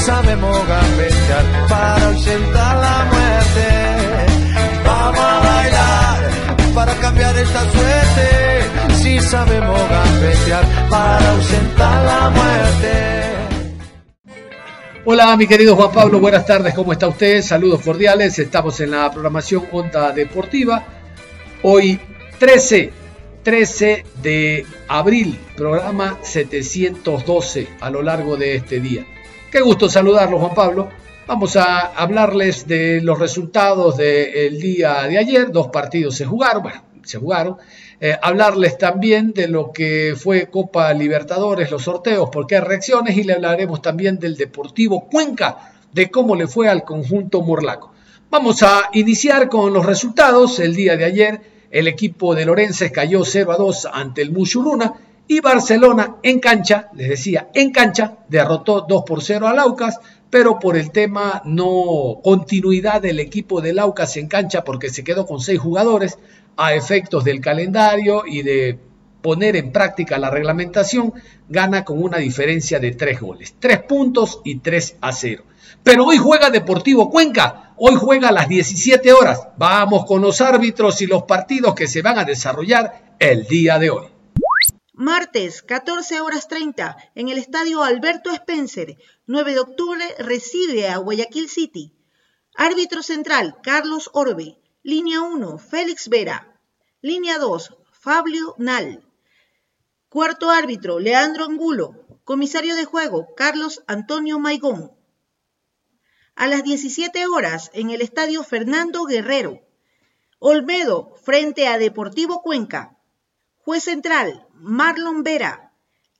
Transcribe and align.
Sabemos 0.00 0.56
gambetear 0.66 1.68
para 1.68 2.06
ausentar 2.06 2.76
la 2.76 3.04
muerte. 3.12 3.68
Vamos 4.84 5.20
a 5.20 5.40
bailar 5.40 6.30
para 6.74 6.94
cambiar 6.94 7.36
esta 7.36 7.60
suerte. 7.70 8.94
Si 9.02 9.20
sabemos 9.20 9.80
gambetear 9.88 10.64
para 10.88 11.30
ausentar 11.30 12.04
la 12.04 12.30
muerte. 12.30 13.10
Hola, 15.04 15.36
mi 15.36 15.46
querido 15.46 15.76
Juan 15.76 15.92
Pablo, 15.92 16.20
buenas 16.20 16.46
tardes, 16.46 16.74
¿cómo 16.74 16.92
está 16.92 17.08
usted? 17.08 17.42
Saludos 17.42 17.80
cordiales, 17.82 18.38
estamos 18.38 18.80
en 18.80 18.90
la 18.92 19.10
programación 19.10 19.64
Onda 19.72 20.12
Deportiva. 20.12 20.84
Hoy 21.62 21.98
13, 22.38 22.92
13 23.42 24.04
de 24.22 24.66
abril, 24.88 25.38
programa 25.56 26.18
712 26.22 27.68
a 27.80 27.90
lo 27.90 28.02
largo 28.02 28.36
de 28.36 28.56
este 28.56 28.78
día. 28.78 29.06
Qué 29.50 29.60
gusto 29.62 29.88
saludarlo, 29.88 30.38
Juan 30.38 30.54
Pablo. 30.54 30.88
Vamos 31.26 31.56
a 31.56 31.80
hablarles 31.80 32.68
de 32.68 33.00
los 33.00 33.18
resultados 33.18 33.96
del 33.96 34.60
día 34.60 35.02
de 35.08 35.18
ayer. 35.18 35.50
Dos 35.50 35.68
partidos 35.68 36.14
se 36.14 36.24
jugaron, 36.24 36.62
bueno, 36.62 36.84
se 37.02 37.18
jugaron. 37.18 37.56
Eh, 38.00 38.16
hablarles 38.22 38.78
también 38.78 39.32
de 39.32 39.48
lo 39.48 39.72
que 39.72 40.14
fue 40.16 40.46
Copa 40.46 40.94
Libertadores, 40.94 41.68
los 41.72 41.82
sorteos, 41.82 42.30
por 42.30 42.46
qué 42.46 42.60
reacciones, 42.60 43.16
y 43.16 43.24
le 43.24 43.32
hablaremos 43.32 43.82
también 43.82 44.20
del 44.20 44.36
Deportivo 44.36 45.08
Cuenca, 45.08 45.72
de 45.92 46.12
cómo 46.12 46.36
le 46.36 46.46
fue 46.46 46.68
al 46.68 46.84
conjunto 46.84 47.42
Morlaco. 47.42 47.92
Vamos 48.30 48.62
a 48.62 48.90
iniciar 48.92 49.48
con 49.48 49.72
los 49.72 49.84
resultados. 49.84 50.60
El 50.60 50.76
día 50.76 50.96
de 50.96 51.06
ayer, 51.06 51.40
el 51.72 51.88
equipo 51.88 52.36
de 52.36 52.44
Lorenses 52.44 52.92
cayó 52.92 53.24
0 53.24 53.50
a 53.50 53.56
2 53.56 53.88
ante 53.92 54.22
el 54.22 54.30
Mushuruna 54.30 54.94
y 55.30 55.38
Barcelona 55.38 56.16
en 56.24 56.40
cancha, 56.40 56.88
les 56.92 57.08
decía, 57.08 57.50
en 57.54 57.70
cancha, 57.70 58.16
derrotó 58.28 58.80
2 58.80 59.04
por 59.06 59.22
0 59.22 59.46
al 59.46 59.60
Aucas, 59.60 60.00
pero 60.28 60.58
por 60.58 60.76
el 60.76 60.90
tema 60.90 61.40
no 61.44 62.18
continuidad 62.24 63.00
del 63.00 63.20
equipo 63.20 63.60
del 63.60 63.78
Aucas 63.78 64.16
en 64.16 64.26
cancha, 64.26 64.64
porque 64.64 64.90
se 64.90 65.04
quedó 65.04 65.26
con 65.28 65.38
seis 65.38 65.60
jugadores, 65.60 66.18
a 66.56 66.74
efectos 66.74 67.22
del 67.22 67.40
calendario 67.40 68.24
y 68.26 68.42
de 68.42 68.76
poner 69.22 69.54
en 69.54 69.70
práctica 69.70 70.18
la 70.18 70.30
reglamentación, 70.30 71.14
gana 71.48 71.84
con 71.84 72.02
una 72.02 72.18
diferencia 72.18 72.80
de 72.80 72.90
tres 72.90 73.20
goles, 73.20 73.54
tres 73.60 73.84
puntos 73.84 74.40
y 74.44 74.56
3 74.58 74.96
a 75.00 75.12
0. 75.12 75.44
Pero 75.84 76.06
hoy 76.06 76.16
juega 76.16 76.50
Deportivo 76.50 77.08
Cuenca, 77.08 77.74
hoy 77.76 77.94
juega 77.94 78.30
a 78.30 78.32
las 78.32 78.48
17 78.48 79.12
horas. 79.12 79.46
Vamos 79.56 80.06
con 80.06 80.22
los 80.22 80.40
árbitros 80.40 81.00
y 81.02 81.06
los 81.06 81.22
partidos 81.22 81.76
que 81.76 81.86
se 81.86 82.02
van 82.02 82.18
a 82.18 82.24
desarrollar 82.24 83.14
el 83.20 83.46
día 83.46 83.78
de 83.78 83.90
hoy. 83.90 84.06
Martes, 85.00 85.62
14 85.62 86.20
horas 86.20 86.46
30, 86.46 86.94
en 87.14 87.30
el 87.30 87.38
estadio 87.38 87.82
Alberto 87.82 88.30
Spencer, 88.32 88.98
9 89.24 89.54
de 89.54 89.60
octubre, 89.60 90.04
recibe 90.18 90.90
a 90.90 90.98
Guayaquil 90.98 91.48
City. 91.48 91.94
Árbitro 92.54 93.02
central, 93.02 93.56
Carlos 93.62 94.10
Orbe. 94.12 94.58
Línea 94.82 95.22
1, 95.22 95.56
Félix 95.56 96.10
Vera. 96.10 96.60
Línea 97.00 97.38
2, 97.38 97.78
Fabio 97.92 98.54
Nal. 98.58 99.02
Cuarto 100.10 100.50
árbitro, 100.50 100.98
Leandro 100.98 101.46
Angulo. 101.46 101.94
Comisario 102.24 102.76
de 102.76 102.84
juego, 102.84 103.34
Carlos 103.34 103.82
Antonio 103.86 104.38
Maigón. 104.38 104.92
A 106.34 106.46
las 106.46 106.62
17 106.62 107.26
horas, 107.26 107.70
en 107.72 107.88
el 107.88 108.02
estadio 108.02 108.44
Fernando 108.44 109.06
Guerrero. 109.06 109.62
Olmedo, 110.40 111.14
frente 111.22 111.68
a 111.68 111.78
Deportivo 111.78 112.42
Cuenca. 112.42 112.99
Juez 113.62 113.84
central, 113.84 114.46
Marlon 114.54 115.22
Vera. 115.22 115.72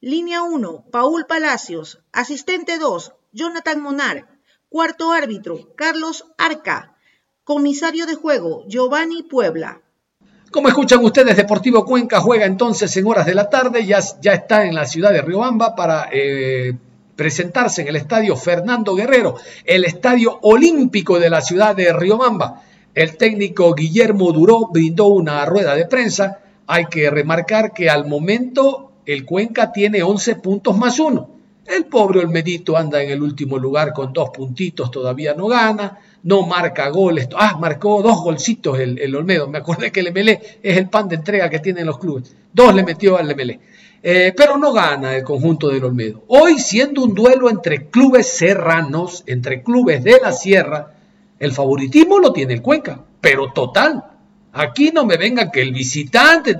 Línea 0.02 0.42
1, 0.42 0.84
Paul 0.92 1.24
Palacios. 1.26 2.04
Asistente 2.12 2.78
2, 2.78 3.14
Jonathan 3.32 3.80
Monar. 3.80 4.28
Cuarto 4.68 5.10
árbitro, 5.12 5.74
Carlos 5.74 6.26
Arca. 6.36 6.96
Comisario 7.42 8.04
de 8.04 8.14
juego, 8.14 8.64
Giovanni 8.68 9.22
Puebla. 9.22 9.80
Como 10.50 10.68
escuchan 10.68 11.02
ustedes, 11.02 11.34
Deportivo 11.34 11.86
Cuenca 11.86 12.20
juega 12.20 12.44
entonces 12.44 12.94
en 12.98 13.06
horas 13.06 13.24
de 13.24 13.34
la 13.34 13.48
tarde, 13.48 13.86
ya, 13.86 13.98
está 13.98 14.66
en 14.66 14.74
la 14.74 14.84
ciudad 14.84 15.10
de 15.10 15.22
Riobamba 15.22 15.74
para 15.74 16.10
eh, 16.12 16.76
presentarse 17.16 17.80
en 17.80 17.88
el 17.88 17.96
estadio 17.96 18.36
Fernando 18.36 18.94
Guerrero, 18.94 19.36
el 19.64 19.86
estadio 19.86 20.38
olímpico 20.42 21.18
de 21.18 21.30
la 21.30 21.40
ciudad 21.40 21.74
de 21.74 21.90
Riobamba. 21.94 22.64
El 22.94 23.16
técnico 23.16 23.72
Guillermo 23.72 24.30
Duró 24.30 24.68
brindó 24.70 25.06
una 25.06 25.46
rueda 25.46 25.74
de 25.74 25.86
prensa 25.86 26.40
hay 26.70 26.86
que 26.86 27.10
remarcar 27.10 27.72
que 27.72 27.90
al 27.90 28.06
momento 28.06 28.92
el 29.04 29.24
Cuenca 29.24 29.72
tiene 29.72 30.04
11 30.04 30.36
puntos 30.36 30.76
más 30.78 31.00
uno. 31.00 31.28
El 31.66 31.86
pobre 31.86 32.20
Olmedito 32.20 32.76
anda 32.76 33.02
en 33.02 33.10
el 33.10 33.22
último 33.22 33.58
lugar 33.58 33.92
con 33.92 34.12
dos 34.12 34.30
puntitos, 34.30 34.90
todavía 34.90 35.34
no 35.34 35.48
gana, 35.48 35.98
no 36.22 36.42
marca 36.46 36.88
goles. 36.88 37.28
Ah, 37.36 37.56
marcó 37.60 38.02
dos 38.02 38.22
golcitos 38.22 38.78
el, 38.78 39.14
Olmedo. 39.16 39.48
Me 39.48 39.58
acordé 39.58 39.90
que 39.90 40.00
el 40.00 40.12
MLE 40.12 40.60
es 40.62 40.76
el 40.76 40.88
pan 40.88 41.08
de 41.08 41.16
entrega 41.16 41.50
que 41.50 41.58
tienen 41.58 41.86
los 41.86 41.98
clubes. 41.98 42.34
Dos 42.52 42.72
le 42.72 42.84
metió 42.84 43.18
al 43.18 43.34
MLE. 43.34 43.58
Eh, 44.02 44.32
pero 44.36 44.56
no 44.56 44.72
gana 44.72 45.16
el 45.16 45.24
conjunto 45.24 45.68
del 45.68 45.84
Olmedo. 45.84 46.22
Hoy, 46.28 46.58
siendo 46.58 47.02
un 47.02 47.14
duelo 47.14 47.50
entre 47.50 47.86
clubes 47.86 48.28
serranos, 48.28 49.24
entre 49.26 49.62
clubes 49.62 50.04
de 50.04 50.20
la 50.22 50.32
sierra, 50.32 50.94
el 51.38 51.52
favoritismo 51.52 52.20
lo 52.20 52.32
tiene 52.32 52.54
el 52.54 52.62
Cuenca, 52.62 53.00
pero 53.20 53.52
total. 53.52 54.04
Aquí 54.52 54.90
no 54.92 55.04
me 55.04 55.16
vengan 55.16 55.50
que 55.50 55.62
el 55.62 55.72
visitante... 55.72 56.56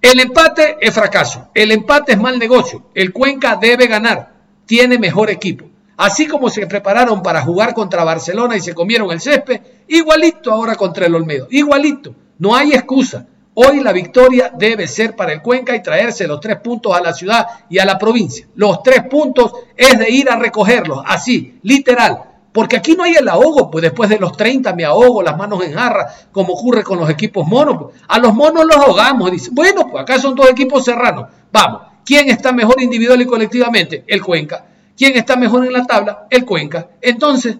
El 0.00 0.20
empate 0.20 0.76
es 0.80 0.94
fracaso, 0.94 1.48
el 1.52 1.72
empate 1.72 2.12
es 2.12 2.18
mal 2.18 2.38
negocio, 2.38 2.84
el 2.94 3.12
Cuenca 3.12 3.58
debe 3.60 3.88
ganar, 3.88 4.32
tiene 4.64 4.96
mejor 4.96 5.28
equipo. 5.28 5.66
Así 5.96 6.28
como 6.28 6.48
se 6.50 6.68
prepararon 6.68 7.20
para 7.20 7.42
jugar 7.42 7.74
contra 7.74 8.04
Barcelona 8.04 8.56
y 8.56 8.60
se 8.60 8.74
comieron 8.74 9.10
el 9.10 9.20
césped, 9.20 9.60
igualito 9.88 10.52
ahora 10.52 10.76
contra 10.76 11.06
el 11.06 11.16
Olmedo, 11.16 11.48
igualito, 11.50 12.14
no 12.38 12.54
hay 12.54 12.74
excusa. 12.74 13.26
Hoy 13.54 13.80
la 13.80 13.92
victoria 13.92 14.52
debe 14.56 14.86
ser 14.86 15.16
para 15.16 15.32
el 15.32 15.42
Cuenca 15.42 15.74
y 15.74 15.82
traerse 15.82 16.28
los 16.28 16.38
tres 16.38 16.58
puntos 16.60 16.96
a 16.96 17.00
la 17.00 17.12
ciudad 17.12 17.44
y 17.68 17.80
a 17.80 17.84
la 17.84 17.98
provincia. 17.98 18.46
Los 18.54 18.84
tres 18.84 19.02
puntos 19.10 19.50
es 19.76 19.98
de 19.98 20.08
ir 20.08 20.30
a 20.30 20.36
recogerlos, 20.36 21.02
así, 21.04 21.58
literal. 21.64 22.22
Porque 22.58 22.76
aquí 22.76 22.96
no 22.96 23.04
hay 23.04 23.12
el 23.12 23.28
ahogo, 23.28 23.70
pues 23.70 23.82
después 23.82 24.10
de 24.10 24.18
los 24.18 24.36
30 24.36 24.74
me 24.74 24.84
ahogo, 24.84 25.22
las 25.22 25.36
manos 25.36 25.62
en 25.62 25.74
jarra, 25.74 26.12
como 26.32 26.54
ocurre 26.54 26.82
con 26.82 26.98
los 26.98 27.08
equipos 27.08 27.46
monos. 27.46 27.76
Pues. 27.80 28.02
A 28.08 28.18
los 28.18 28.34
monos 28.34 28.64
los 28.64 28.76
ahogamos. 28.76 29.30
Dice, 29.30 29.50
bueno, 29.52 29.86
pues 29.88 30.02
acá 30.02 30.18
son 30.18 30.34
dos 30.34 30.50
equipos 30.50 30.84
serranos. 30.84 31.28
Vamos, 31.52 31.82
¿quién 32.04 32.28
está 32.30 32.50
mejor 32.50 32.82
individual 32.82 33.22
y 33.22 33.26
colectivamente? 33.26 34.02
El 34.08 34.24
Cuenca. 34.24 34.66
¿Quién 34.96 35.16
está 35.16 35.36
mejor 35.36 35.66
en 35.66 35.72
la 35.72 35.84
tabla? 35.84 36.26
El 36.30 36.44
Cuenca. 36.44 36.88
Entonces, 37.00 37.58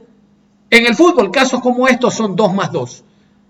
en 0.69 0.85
el 0.85 0.97
fútbol, 0.97 1.31
casos 1.31 1.61
como 1.61 1.87
estos 1.87 2.15
son 2.15 2.35
dos 2.35 2.53
más 2.53 2.73
dos. 2.73 3.05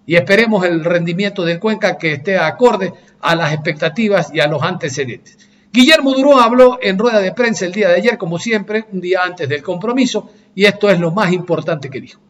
Y 0.04 0.16
esperemos 0.16 0.66
el 0.66 0.84
rendimiento 0.84 1.46
del 1.46 1.58
Cuenca 1.58 1.96
que 1.96 2.12
esté 2.12 2.36
acorde 2.36 2.92
a 3.22 3.34
las 3.34 3.54
expectativas 3.54 4.34
y 4.34 4.40
a 4.40 4.48
los 4.48 4.62
antecedentes. 4.62 5.38
Guillermo 5.72 6.12
Duró 6.12 6.40
habló 6.40 6.78
en 6.82 6.98
rueda 6.98 7.20
de 7.20 7.32
prensa 7.32 7.64
el 7.64 7.72
día 7.72 7.88
de 7.88 7.94
ayer, 7.94 8.18
como 8.18 8.38
siempre, 8.38 8.84
un 8.92 9.00
día 9.00 9.20
antes 9.24 9.48
del 9.48 9.62
compromiso, 9.62 10.28
y 10.54 10.64
esto 10.64 10.90
es 10.90 10.98
lo 10.98 11.10
más 11.10 11.32
importante 11.32 11.90
que 11.90 12.00
dijo. 12.00 12.20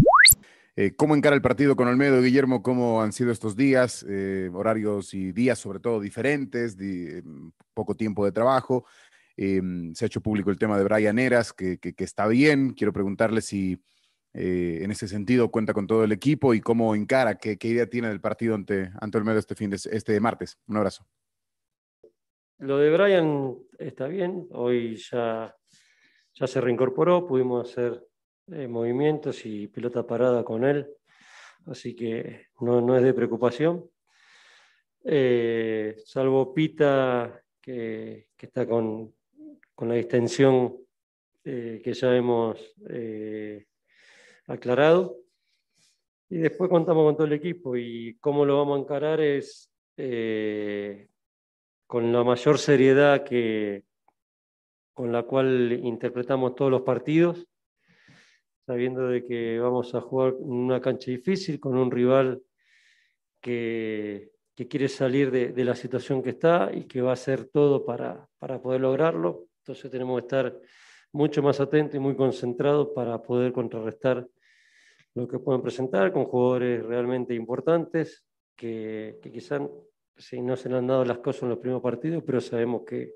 Eh, 0.81 0.93
¿Cómo 0.95 1.17
encara 1.17 1.35
el 1.35 1.43
partido 1.43 1.75
con 1.75 1.89
Olmedo, 1.89 2.23
Guillermo? 2.23 2.63
¿Cómo 2.63 3.03
han 3.03 3.13
sido 3.13 3.33
estos 3.33 3.57
días? 3.57 4.07
Eh, 4.09 4.49
horarios 4.55 5.13
y 5.13 5.33
días 5.33 5.59
sobre 5.59 5.81
todo 5.81 5.99
diferentes, 5.99 6.77
eh, 6.81 7.21
poco 7.75 7.97
tiempo 7.97 8.25
de 8.25 8.31
trabajo. 8.31 8.87
se 9.37 10.05
ha 10.05 10.07
hecho 10.07 10.21
público 10.21 10.51
el 10.51 10.59
tema 10.59 10.79
de 10.79 10.85
Brian 10.85 11.19
Eras, 11.19 11.53
que, 11.53 11.81
está 11.99 12.29
bien. 12.29 12.75
Quiero 12.75 12.93
preguntarle 12.93 13.41
si 13.41 13.83
en 14.33 14.89
ese 14.93 15.09
sentido 15.09 15.51
cuenta 15.51 15.75
con 15.75 15.89
todo 15.89 16.05
el 16.05 16.13
equipo 16.13 16.55
y 16.55 16.61
cómo 16.61 16.95
encara, 16.95 17.39
qué, 17.39 17.59
idea 17.61 17.87
tiene 17.87 18.07
del 18.07 18.21
partido 18.21 18.55
ante, 18.55 18.93
ante 19.01 19.19
Olmedo 19.19 19.41
este, 19.41 19.57
fin 19.57 19.71
de, 19.71 19.81
este 19.91 20.21
martes. 20.21 20.59
Un 20.69 20.77
abrazo. 20.77 21.05
Lo 22.59 22.79
de 22.79 22.97
Brian 22.97 23.57
está 23.81 24.07
bien. 24.07 24.47
Hoy 24.53 24.95
ya, 25.11 25.57
ya 26.35 26.47
se 26.47 26.61
reincorporó, 26.61 27.27
pudimos 27.27 27.69
hacer 27.69 28.08
eh, 28.53 28.67
movimientos 28.67 29.45
y 29.45 29.67
pelota 29.67 30.07
parada 30.07 30.43
con 30.43 30.65
él. 30.65 30.87
así 31.67 31.95
que 31.95 32.47
no, 32.61 32.97
es 32.97 33.03
de 33.03 33.13
preocupación. 33.13 33.85
Eh, 35.05 35.97
salvo 36.05 36.55
Pita, 36.55 37.43
que, 37.61 38.29
está 38.39 38.67
con, 38.67 39.15
la 39.81 39.95
distensión 39.95 40.77
eh, 41.45 41.81
que 41.85 41.93
ya 41.93 42.17
hemos 42.17 42.59
aclarado. 44.47 45.17
Y 46.31 46.39
después 46.39 46.71
contamos 46.71 47.05
con 47.05 47.17
todo 47.17 47.27
el 47.27 47.33
equipo 47.35 47.77
y 47.77 48.17
cómo 48.21 48.45
lo 48.45 48.59
vamos 48.59 48.79
a 48.79 48.83
encarar 48.83 49.21
es 49.21 49.71
con 51.87 52.13
la 52.13 52.23
mayor 52.23 52.59
seriedad 52.59 53.25
que, 53.25 53.85
con 54.95 55.13
la 55.13 55.23
cual 55.23 55.73
interpretamos 55.73 56.55
todos 56.55 56.71
los 56.71 56.83
partidos, 56.83 57.47
sabiendo 58.69 59.09
de 59.09 59.25
que 59.25 59.59
vamos 59.59 59.95
a 59.95 60.03
jugar 60.03 60.35
en 60.39 60.53
una 60.53 60.79
cancha 60.79 61.11
difícil 61.11 61.59
con 61.59 61.75
un 61.75 61.91
rival 61.91 62.43
que, 63.41 64.31
quiere 64.69 64.89
salir 64.89 65.31
de, 65.31 65.65
la 65.65 65.75
situación 65.75 66.23
que 66.23 66.31
está 66.31 66.71
y 66.71 66.85
que 66.85 67.01
va 67.01 67.11
a 67.11 67.15
hacer 67.15 67.47
todo 67.47 67.87
para, 67.87 68.29
poder 68.63 68.83
lograrlo. 68.83 69.47
Entonces 69.63 69.91
tenemos 69.91 70.21
que 70.21 70.27
estar 70.27 70.61
mucho 71.13 71.43
más 71.43 71.61
atentos 71.61 71.95
y 71.95 71.99
muy 71.99 72.15
concentrados 72.15 72.89
para 72.95 73.23
poder 73.23 73.53
contrarrestar 73.53 74.29
lo 75.15 75.27
que 75.27 75.39
pueden 75.39 75.63
presentar 75.63 76.13
con 76.13 76.27
jugadores 76.27 76.85
realmente 76.85 77.33
importantes 77.35 78.27
que, 78.55 79.19
quizás 79.33 79.63
si 80.15 80.43
no 80.43 80.57
se 80.57 80.69
le 80.69 80.77
han 80.77 80.89
dado 80.89 81.07
las 81.07 81.21
cosas 81.21 81.45
en 81.45 81.49
los 81.49 81.59
primeros 81.59 81.83
partidos, 81.83 82.23
pero 82.23 82.39
sabemos 82.43 82.83
que 82.85 83.15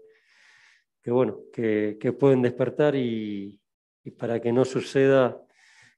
bueno, 1.10 1.40
que, 1.52 2.16
pueden 2.18 2.40
despertar 2.40 2.94
y, 2.94 3.60
para 4.10 4.40
que 4.40 4.52
no 4.52 4.64
suceda, 4.64 5.40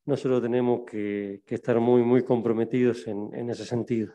nosotros 0.05 0.43
tenemos 0.43 0.83
que, 0.87 1.43
estar 1.47 1.81
muy, 1.81 2.03
muy 2.03 2.23
comprometidos 2.23 3.07
en, 3.07 3.49
ese 3.49 3.65
sentido. 3.65 4.13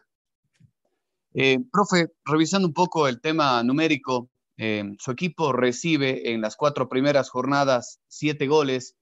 Eh, 1.34 1.60
profe, 1.72 2.10
revisando 2.26 2.68
un 2.68 2.74
poco 2.74 3.08
el 3.08 3.22
tema 3.22 3.64
numérico, 3.64 4.30
eh, 4.58 4.84
su 5.00 5.12
equipo 5.12 5.54
recibe 5.54 6.32
en 6.32 6.42
las 6.42 6.56
cuatro 6.56 6.90
primeras 6.90 7.30
jornadas 7.30 8.02
siete 8.08 8.46
goles 8.48 8.98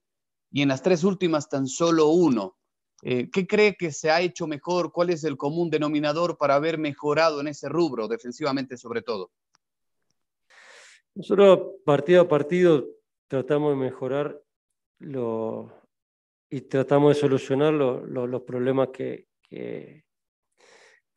y 0.52 0.62
en 0.62 0.70
las 0.70 0.84
tres 0.84 1.04
últimas 1.04 1.50
tan 1.50 1.68
solo 1.68 2.08
uno. 2.10 2.58
Eh, 3.04 3.30
¿Qué 3.32 3.46
cree 3.46 3.76
que 3.76 3.92
se 3.92 4.10
ha 4.10 4.22
hecho 4.22 4.48
mejor? 4.48 4.92
¿Cuál 4.92 5.10
es 5.10 5.24
el 5.24 5.38
común 5.38 5.70
denominador 5.70 6.38
para 6.38 6.56
haber 6.56 6.78
mejorado 6.78 7.42
en 7.42 7.48
ese 7.48 7.70
rubro, 7.70 8.08
defensivamente 8.08 8.78
sobre 8.78 9.02
todo? 9.02 9.32
Nosotros 11.14 11.60
partido 11.86 12.22
a 12.22 12.28
partido 12.28 12.86
tratamos 13.28 13.72
de 13.72 13.78
mejorar 13.78 14.42
y 15.00 16.62
tratamos 16.62 17.16
de 17.16 17.22
solucionar 17.22 17.74
los 17.74 18.42
problemas 18.44 18.90
que, 18.90 19.28
que, 19.42 20.04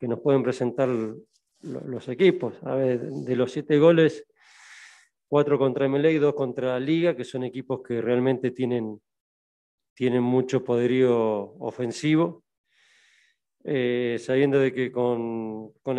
nos 0.01 0.19
pueden 0.19 0.43
presentar 0.43 0.89
los 1.61 2.07
equipos. 2.09 2.55
A 2.63 2.75
ver, 2.75 3.01
de 3.01 3.35
los 3.35 3.51
siete 3.51 3.77
goles, 3.79 4.25
cuatro 5.27 5.57
contra 5.57 5.87
MLE 5.87 6.13
y 6.13 6.17
dos 6.17 6.33
contra 6.33 6.79
Liga, 6.79 7.15
que 7.15 7.23
son 7.23 7.43
equipos 7.43 7.81
que 7.81 8.01
realmente 8.01 8.51
tienen, 8.51 9.01
tienen 9.93 10.23
mucho 10.23 10.63
poderío 10.63 11.53
ofensivo. 11.59 12.43
Eh, 13.63 14.17
sabiendo 14.19 14.57
de 14.57 14.73
que 14.73 14.91
con, 14.91 15.71
con 15.83 15.97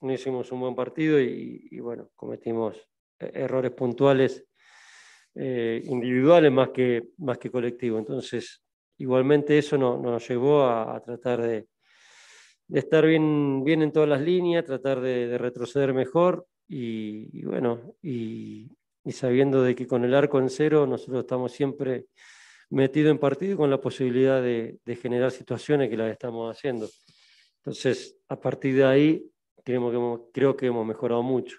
no 0.00 0.12
hicimos 0.12 0.52
un 0.52 0.60
buen 0.60 0.74
partido 0.74 1.18
y 1.18 1.80
bueno, 1.80 2.10
cometimos 2.14 2.76
errores 3.18 3.72
puntuales 3.72 4.47
eh, 5.40 5.82
individuales 5.84 6.50
más 6.50 6.70
que, 6.70 7.10
más 7.18 7.38
que 7.38 7.48
colectivos. 7.48 8.00
Entonces, 8.00 8.60
igualmente 8.96 9.56
eso 9.56 9.78
nos 9.78 10.28
llevó 10.28 10.64
a, 10.64 11.00
tratar 11.00 11.40
de, 11.40 11.68
estar 12.68 13.06
bien, 13.06 13.62
bien 13.62 13.82
en 13.82 13.92
todas 13.92 14.08
las 14.08 14.20
líneas, 14.20 14.64
tratar 14.64 15.00
de, 15.00 15.38
retroceder 15.38 15.94
mejor 15.94 16.44
y, 16.66 17.44
bueno, 17.44 17.94
y, 18.02 18.68
sabiendo 19.12 19.62
de 19.62 19.76
que 19.76 19.86
con 19.86 20.04
el 20.04 20.12
arco 20.12 20.40
en 20.40 20.50
cero 20.50 20.88
nosotros 20.88 21.20
estamos 21.20 21.52
siempre 21.52 22.06
metidos 22.70 23.12
en 23.12 23.18
partido 23.18 23.56
con 23.56 23.70
la 23.70 23.80
posibilidad 23.80 24.42
de, 24.42 24.80
generar 25.00 25.30
situaciones 25.30 25.88
que 25.88 25.96
las 25.96 26.10
estamos 26.10 26.50
haciendo. 26.50 26.88
Entonces, 27.58 28.16
a 28.28 28.40
partir 28.40 28.74
de 28.74 28.84
ahí, 28.84 29.24
creo 29.62 30.18
que 30.18 30.30
creo 30.32 30.56
que 30.56 30.66
hemos 30.66 30.84
mejorado 30.84 31.22
mucho. 31.22 31.58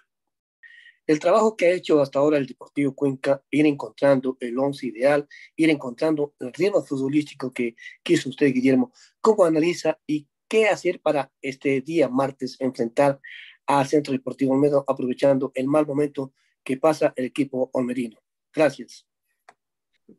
El 1.10 1.18
trabajo 1.18 1.56
que 1.56 1.66
ha 1.66 1.72
hecho 1.72 2.00
hasta 2.00 2.20
ahora 2.20 2.38
el 2.38 2.46
Deportivo 2.46 2.94
Cuenca, 2.94 3.42
ir 3.50 3.66
encontrando 3.66 4.36
el 4.38 4.56
once 4.56 4.86
ideal, 4.86 5.26
ir 5.56 5.68
encontrando 5.68 6.34
el 6.38 6.52
ritmo 6.52 6.84
futbolístico 6.84 7.52
que 7.52 7.74
quiso 8.04 8.28
usted, 8.28 8.52
Guillermo, 8.52 8.92
¿cómo 9.20 9.44
analiza 9.44 9.98
y 10.06 10.28
qué 10.46 10.68
hacer 10.68 11.00
para 11.00 11.32
este 11.42 11.80
día 11.80 12.08
martes 12.08 12.56
enfrentar 12.60 13.18
al 13.66 13.88
Centro 13.88 14.12
Deportivo 14.12 14.54
Olmedo, 14.54 14.84
aprovechando 14.86 15.50
el 15.56 15.66
mal 15.66 15.84
momento 15.84 16.32
que 16.62 16.76
pasa 16.76 17.12
el 17.16 17.24
equipo 17.24 17.70
olmerino? 17.72 18.16
Gracias. 18.54 19.04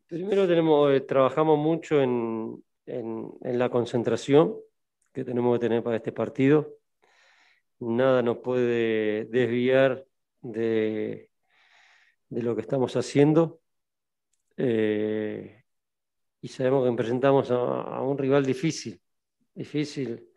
Primero 0.06 0.46
tenemos, 0.46 0.92
eh, 0.92 1.00
trabajamos 1.00 1.58
mucho 1.58 2.02
en, 2.02 2.62
en 2.84 3.58
la 3.58 3.70
concentración 3.70 4.58
que 5.14 5.24
tenemos 5.24 5.58
que 5.58 5.68
tener 5.68 5.82
para 5.82 5.96
este 5.96 6.12
partido. 6.12 6.76
Nada 7.78 8.20
nos 8.20 8.36
puede 8.36 9.24
desviar 9.24 10.06
de, 10.42 11.30
lo 12.30 12.54
que 12.54 12.60
estamos 12.60 12.94
haciendo. 12.96 13.60
Eh, 14.56 15.62
y 16.40 16.48
sabemos 16.48 16.88
que 16.88 16.96
presentamos 16.96 17.50
a, 17.50 18.02
un 18.02 18.18
rival 18.18 18.44
difícil, 18.44 19.00
difícil. 19.54 20.28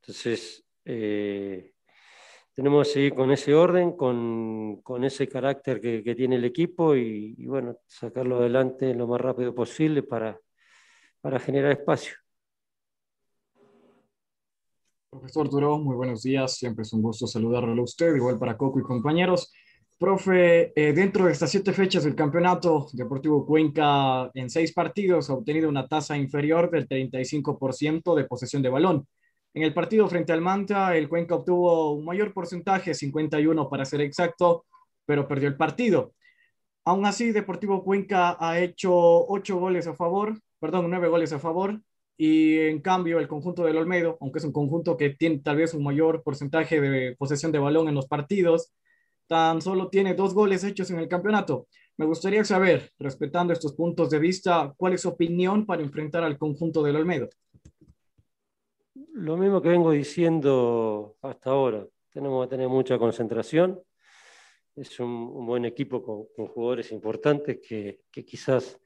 Entonces, 0.00 0.64
eh, 0.84 1.72
tenemos 2.52 2.86
que 2.86 2.92
seguir 2.94 3.14
con 3.14 3.30
ese 3.30 3.54
orden, 3.54 3.96
con, 3.96 5.04
ese 5.04 5.28
carácter 5.28 5.80
que, 5.80 6.14
tiene 6.14 6.36
el 6.36 6.44
equipo 6.44 6.96
y, 6.96 7.46
bueno, 7.46 7.78
sacarlo 7.86 8.38
adelante 8.38 8.94
lo 8.94 9.06
más 9.06 9.20
rápido 9.20 9.54
posible 9.54 10.02
para, 10.02 10.40
para 11.20 11.38
generar 11.38 11.72
espacio. 11.72 12.14
Profesor 15.18 15.48
Duró, 15.48 15.78
muy 15.78 15.96
buenos 15.96 16.22
días. 16.22 16.56
Siempre 16.56 16.82
es 16.82 16.92
un 16.92 17.00
gusto 17.00 17.26
saludarlo 17.26 17.80
a 17.80 17.84
usted, 17.84 18.14
igual 18.14 18.38
para 18.38 18.56
Coco 18.56 18.78
y 18.80 18.82
compañeros. 18.82 19.50
Profe, 19.98 20.72
eh, 20.76 20.92
dentro 20.92 21.24
de 21.24 21.32
estas 21.32 21.50
siete 21.50 21.72
fechas 21.72 22.04
del 22.04 22.14
campeonato, 22.14 22.88
Deportivo 22.92 23.46
Cuenca 23.46 24.30
en 24.34 24.50
seis 24.50 24.74
partidos 24.74 25.30
ha 25.30 25.34
obtenido 25.34 25.70
una 25.70 25.88
tasa 25.88 26.18
inferior 26.18 26.70
del 26.70 26.86
35% 26.86 28.14
de 28.14 28.24
posesión 28.24 28.60
de 28.60 28.68
balón. 28.68 29.08
En 29.54 29.62
el 29.62 29.72
partido 29.72 30.06
frente 30.06 30.34
al 30.34 30.42
Manta, 30.42 30.94
el 30.94 31.08
Cuenca 31.08 31.36
obtuvo 31.36 31.92
un 31.92 32.04
mayor 32.04 32.34
porcentaje, 32.34 32.92
51 32.92 33.70
para 33.70 33.86
ser 33.86 34.02
exacto, 34.02 34.66
pero 35.06 35.26
perdió 35.26 35.48
el 35.48 35.56
partido. 35.56 36.12
Aún 36.84 37.06
así, 37.06 37.32
Deportivo 37.32 37.82
Cuenca 37.82 38.36
ha 38.38 38.60
hecho 38.60 38.92
ocho 38.92 39.56
goles 39.58 39.86
a 39.86 39.94
favor, 39.94 40.38
perdón, 40.60 40.90
nueve 40.90 41.08
goles 41.08 41.32
a 41.32 41.38
favor, 41.38 41.80
y 42.16 42.58
en 42.58 42.80
cambio 42.80 43.18
el 43.18 43.28
conjunto 43.28 43.64
del 43.64 43.76
Olmedo, 43.76 44.16
aunque 44.20 44.38
es 44.38 44.44
un 44.44 44.52
conjunto 44.52 44.96
que 44.96 45.10
tiene 45.10 45.38
tal 45.40 45.56
vez 45.56 45.74
un 45.74 45.84
mayor 45.84 46.22
porcentaje 46.22 46.80
de 46.80 47.14
posesión 47.16 47.52
de 47.52 47.58
balón 47.58 47.88
en 47.88 47.94
los 47.94 48.06
partidos, 48.06 48.72
tan 49.26 49.60
solo 49.60 49.88
tiene 49.88 50.14
dos 50.14 50.32
goles 50.32 50.64
hechos 50.64 50.90
en 50.90 50.98
el 50.98 51.08
campeonato. 51.08 51.68
Me 51.98 52.06
gustaría 52.06 52.44
saber, 52.44 52.92
respetando 52.98 53.52
estos 53.52 53.74
puntos 53.74 54.10
de 54.10 54.18
vista, 54.18 54.72
cuál 54.76 54.94
es 54.94 55.02
su 55.02 55.08
opinión 55.08 55.66
para 55.66 55.82
enfrentar 55.82 56.22
al 56.24 56.38
conjunto 56.38 56.82
del 56.82 56.96
Olmedo. 56.96 57.28
Lo 59.12 59.36
mismo 59.36 59.60
que 59.60 59.70
vengo 59.70 59.90
diciendo 59.90 61.16
hasta 61.22 61.50
ahora. 61.50 61.86
Tenemos 62.12 62.46
que 62.46 62.50
tener 62.50 62.68
mucha 62.68 62.98
concentración. 62.98 63.80
Es 64.74 65.00
un, 65.00 65.46
buen 65.46 65.64
equipo 65.64 66.02
con, 66.02 66.46
jugadores 66.48 66.92
importantes 66.92 67.58
que, 67.66 68.00
que 68.10 68.24
quizás 68.24 68.78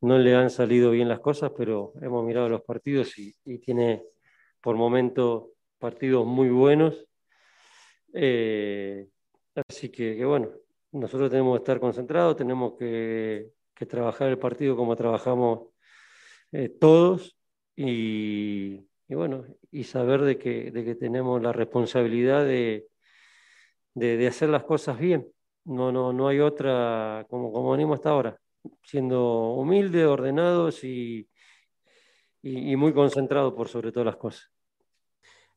no 0.00 0.18
le 0.18 0.34
han 0.34 0.50
salido 0.50 0.90
bien 0.90 1.08
las 1.08 1.20
cosas, 1.20 1.52
pero 1.56 1.92
hemos 2.00 2.24
mirado 2.24 2.48
los 2.48 2.62
partidos 2.62 3.18
y, 3.18 3.34
tiene 3.58 4.02
por 4.60 4.76
momento 4.76 5.52
partidos 5.78 6.26
muy 6.26 6.48
buenos. 6.48 7.06
Eh, 8.14 9.06
así 9.68 9.90
que, 9.90 10.24
bueno, 10.24 10.50
nosotros 10.92 11.30
tenemos 11.30 11.56
que 11.56 11.62
estar 11.62 11.80
concentrados, 11.80 12.36
tenemos 12.36 12.74
que, 12.78 13.52
trabajar 13.88 14.28
el 14.28 14.38
partido 14.38 14.76
como 14.76 14.94
trabajamos 14.94 15.70
eh, 16.52 16.68
todos 16.68 17.34
y, 17.74 18.86
bueno, 19.08 19.46
y 19.70 19.84
saber 19.84 20.20
de 20.20 20.36
que, 20.38 20.96
tenemos 21.00 21.42
la 21.42 21.52
responsabilidad 21.52 22.44
de, 22.44 22.86
de, 23.94 24.26
hacer 24.26 24.50
las 24.50 24.64
cosas 24.64 24.98
bien. 24.98 25.26
No, 25.64 25.92
no, 25.92 26.12
no 26.12 26.28
hay 26.28 26.40
otra 26.40 27.26
como, 27.30 27.52
como 27.52 27.72
venimos 27.72 27.96
hasta 27.98 28.10
ahora 28.10 28.40
siendo 28.82 29.52
humildes, 29.54 30.06
ordenados 30.06 30.84
y, 30.84 31.28
y, 32.42 32.76
muy 32.76 32.92
concentrados 32.92 33.54
por 33.54 33.68
sobre 33.68 33.92
todas 33.92 34.06
las 34.06 34.16
cosas. 34.16 34.50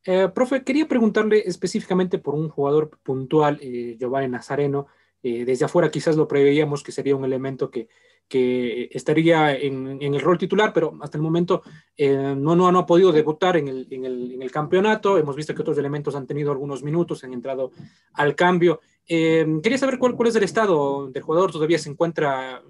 Eh, 0.05 0.29
profe, 0.33 0.63
quería 0.63 0.87
preguntarle 0.87 1.43
específicamente 1.45 2.19
por 2.19 2.35
un 2.35 2.49
jugador 2.49 2.99
puntual, 3.03 3.59
eh, 3.61 3.95
Giovanni 3.97 4.27
Nazareno, 4.27 4.87
Eh, 5.25 5.45
desde 5.45 5.63
afuera 5.63 5.89
quizás 5.89 6.17
lo 6.17 6.27
preveíamos 6.27 6.83
que 6.83 6.91
sería 6.91 7.15
un 7.15 7.23
elemento 7.23 7.71
que, 7.71 7.87
que 8.27 8.89
estaría 8.91 9.55
en, 9.55 10.01
en, 10.01 10.13
el 10.13 10.19
rol 10.19 10.37
titular, 10.37 10.73
pero 10.73 10.97
hasta 11.01 11.17
el 11.17 11.23
momento 11.23 11.63
eh, 11.95 12.35
no, 12.37 12.55
no, 12.57 12.69
no, 12.73 12.79
ha 12.79 12.85
podido 12.85 13.13
debutar 13.13 13.55
en 13.55 13.69
el, 13.69 13.87
en, 13.89 14.03
el, 14.03 14.33
en 14.33 14.41
el, 14.41 14.51
campeonato. 14.51 15.17
Hemos 15.17 15.37
visto 15.37 15.55
que 15.55 15.61
otros 15.61 15.77
elementos 15.77 16.15
han 16.15 16.27
tenido 16.27 16.51
algunos 16.51 16.83
minutos, 16.83 17.23
han 17.23 17.31
entrado 17.31 17.71
al 18.15 18.35
cambio. 18.35 18.81
Eh, 19.07 19.45
quería 19.61 19.77
saber 19.77 19.99
cuál, 19.99 20.15
es 20.27 20.35
el 20.35 20.43
estado 20.43 21.09
del 21.09 21.23
jugador, 21.23 21.51
todavía 21.51 21.77
se 21.77 21.89
encuentra 21.89 22.63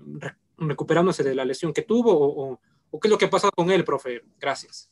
recuperándose 0.58 1.24
de 1.24 1.36
la 1.36 1.46
lesión 1.46 1.74
que 1.74 1.84
tuvo 1.84 2.12
o, 2.12 2.60
qué 3.00 3.08
es 3.08 3.12
lo 3.12 3.18
que 3.18 3.26
ha 3.26 3.30
pasado 3.30 3.52
con 3.56 3.72
él, 3.72 3.84
profe. 3.84 4.22
Gracias. 4.40 4.92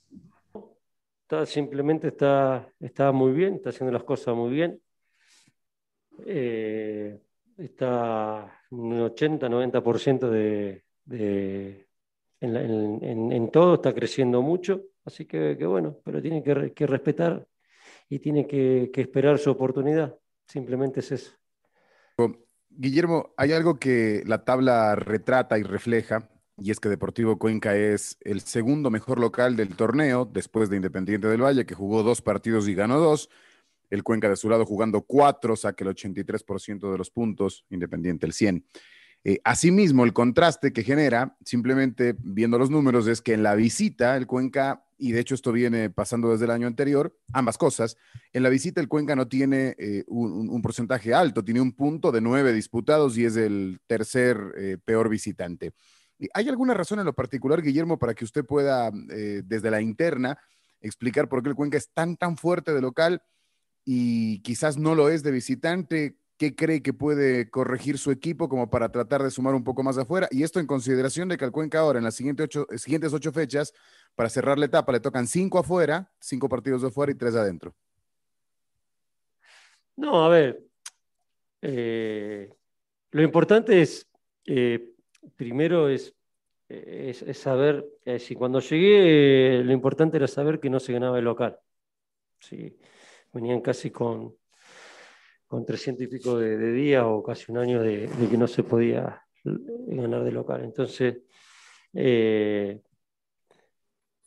Simplemente 1.45 2.09
está, 2.09 2.67
está 2.79 3.11
muy 3.11 3.31
bien, 3.31 3.55
está 3.55 3.69
haciendo 3.69 3.93
las 3.93 4.03
cosas 4.03 4.35
muy 4.35 4.51
bien. 4.51 4.81
Eh, 6.25 7.19
está 7.57 8.61
un 8.71 8.99
80-90% 8.99 10.29
de, 10.29 10.83
de 11.05 11.87
en, 12.41 13.51
todo, 13.51 13.75
está 13.75 13.93
creciendo 13.93 14.41
mucho, 14.41 14.83
así 15.05 15.25
que, 15.25 15.55
bueno, 15.65 15.97
pero 16.03 16.21
tiene 16.21 16.43
que, 16.43 16.73
que 16.73 16.87
respetar 16.87 17.47
y 18.09 18.19
tiene 18.19 18.47
que, 18.47 18.89
que, 18.91 19.01
esperar 19.01 19.37
su 19.37 19.51
oportunidad, 19.51 20.17
simplemente 20.51 20.99
es 20.99 21.11
eso. 21.11 21.31
Guillermo, 22.69 23.33
hay 23.35 23.51
algo 23.51 23.79
que 23.79 24.23
la 24.25 24.45
tabla 24.45 24.95
retrata 24.95 25.59
y 25.59 25.63
refleja, 25.63 26.29
y 26.57 26.71
es 26.71 26.79
que 26.79 26.89
Deportivo 26.89 27.37
Cuenca 27.37 27.75
es 27.75 28.17
el 28.21 28.41
segundo 28.41 28.89
mejor 28.89 29.19
local 29.19 29.55
del 29.55 29.75
torneo, 29.75 30.25
después 30.25 30.69
de 30.69 30.77
Independiente 30.77 31.27
del 31.27 31.43
Valle, 31.43 31.65
que 31.65 31.75
jugó 31.75 32.03
dos 32.03 32.21
partidos 32.21 32.67
y 32.67 32.75
ganó 32.75 32.99
dos 32.99 33.29
el 33.91 34.03
Cuenca 34.03 34.29
de 34.29 34.37
su 34.37 34.49
lado 34.49 34.65
jugando 34.65 35.01
cuatro, 35.01 35.55
saque 35.55 35.83
el 35.83 35.91
83% 35.91 36.91
de 36.91 36.97
los 36.97 37.11
puntos, 37.11 37.65
Independiente 37.69 38.25
el 38.25 38.33
100. 38.33 38.65
Eh, 39.23 39.39
asimismo, 39.43 40.03
el 40.03 40.13
contraste 40.13 40.73
que 40.73 40.83
genera, 40.83 41.37
simplemente 41.45 42.15
viendo 42.17 42.57
los 42.57 42.71
números, 42.71 43.05
es 43.07 43.21
que 43.21 43.33
en 43.33 43.43
la 43.43 43.53
visita 43.53 44.17
el 44.17 44.25
Cuenca, 44.25 44.83
y 45.01 45.13
de 45.13 45.19
hecho 45.19 45.33
esto 45.33 45.51
viene 45.51 45.89
pasando 45.89 46.31
desde 46.31 46.45
el 46.45 46.51
año 46.51 46.67
anterior, 46.67 47.17
ambas 47.33 47.57
cosas, 47.57 47.97
en 48.33 48.43
la 48.43 48.49
visita 48.49 48.79
el 48.79 48.87
Cuenca 48.87 49.15
no 49.15 49.27
tiene 49.27 49.75
eh, 49.79 50.03
un, 50.07 50.61
porcentaje 50.61 51.11
alto, 51.11 51.43
tiene 51.43 51.59
un 51.59 51.73
punto 51.73 52.11
de 52.11 52.21
nueve 52.21 52.53
disputados 52.53 53.17
y 53.17 53.25
es 53.25 53.35
el 53.35 53.79
tercer 53.87 54.37
eh, 54.55 54.77
peor 54.85 55.09
visitante. 55.09 55.73
¿Hay 56.35 56.47
alguna 56.49 56.75
razón 56.75 56.99
en 56.99 57.05
lo 57.05 57.13
particular, 57.13 57.63
Guillermo, 57.63 57.97
para 57.97 58.13
que 58.13 58.25
usted 58.25 58.45
pueda, 58.45 58.91
eh, 59.09 59.41
desde 59.43 59.71
la 59.71 59.81
interna, 59.81 60.37
explicar 60.79 61.27
por 61.27 61.41
qué 61.41 61.49
el 61.49 61.55
Cuenca 61.55 61.79
es 61.79 61.89
tan, 61.91 62.15
tan 62.15 62.37
fuerte 62.37 62.71
de 62.71 62.81
local? 62.81 63.23
y 63.83 64.41
quizás 64.41 64.77
no 64.77 64.95
lo 64.95 65.09
es 65.09 65.23
de 65.23 65.31
visitante, 65.31 66.17
¿qué 66.41 66.55
cree 66.55 66.81
que 66.81 66.91
puede 66.91 67.51
corregir 67.51 67.99
su 67.99 68.09
equipo 68.09 68.49
como 68.49 68.67
para 68.67 68.91
tratar 68.91 69.21
de 69.21 69.29
sumar 69.29 69.53
un 69.53 69.63
poco 69.63 69.83
más 69.83 69.99
afuera? 69.99 70.27
Y 70.31 70.41
esto 70.41 70.59
en 70.59 70.65
consideración 70.65 71.29
de 71.29 71.37
que 71.37 71.45
al 71.45 71.51
Cuenca 71.51 71.77
ahora, 71.77 71.99
en 71.99 72.03
las 72.03 72.15
siguientes 72.15 72.45
ocho, 72.45 72.65
siguientes 72.77 73.13
ocho 73.13 73.31
fechas, 73.31 73.75
para 74.15 74.27
cerrar 74.27 74.57
la 74.57 74.65
etapa, 74.65 74.91
le 74.91 74.99
tocan 74.99 75.27
cinco 75.27 75.59
afuera, 75.59 76.11
cinco 76.19 76.49
partidos 76.49 76.81
de 76.81 76.87
afuera 76.87 77.11
y 77.11 77.15
tres 77.15 77.35
adentro. 77.35 77.75
No, 79.95 80.25
a 80.25 80.29
ver, 80.29 80.63
eh, 81.61 82.51
lo 83.11 83.21
importante 83.21 83.79
es, 83.79 84.09
eh, 84.47 84.95
primero 85.35 85.89
es, 85.89 86.15
es, 86.67 87.21
es 87.21 87.37
saber, 87.37 87.85
eh, 88.03 88.17
si 88.17 88.33
cuando 88.33 88.61
llegué, 88.61 89.61
lo 89.63 89.73
importante 89.73 90.17
era 90.17 90.27
saber 90.27 90.59
que 90.59 90.71
no 90.71 90.79
se 90.79 90.91
ganaba 90.91 91.19
el 91.19 91.25
local. 91.25 91.59
Sí 92.39 92.75
venían 93.33 93.61
casi 93.61 93.91
con, 93.91 94.35
con 95.51 95.65
300 95.65 96.05
y 96.05 96.07
pico 96.07 96.39
de, 96.39 96.71
días 96.71 97.03
o 97.05 97.21
casi 97.21 97.51
un 97.51 97.57
año 97.57 97.83
de, 97.83 98.09
que 98.29 98.37
no 98.37 98.47
se 98.47 98.63
podía 98.63 99.21
ganar 99.43 100.23
de 100.23 100.31
local. 100.31 100.63
Entonces, 100.63 101.23
eh, 101.93 102.79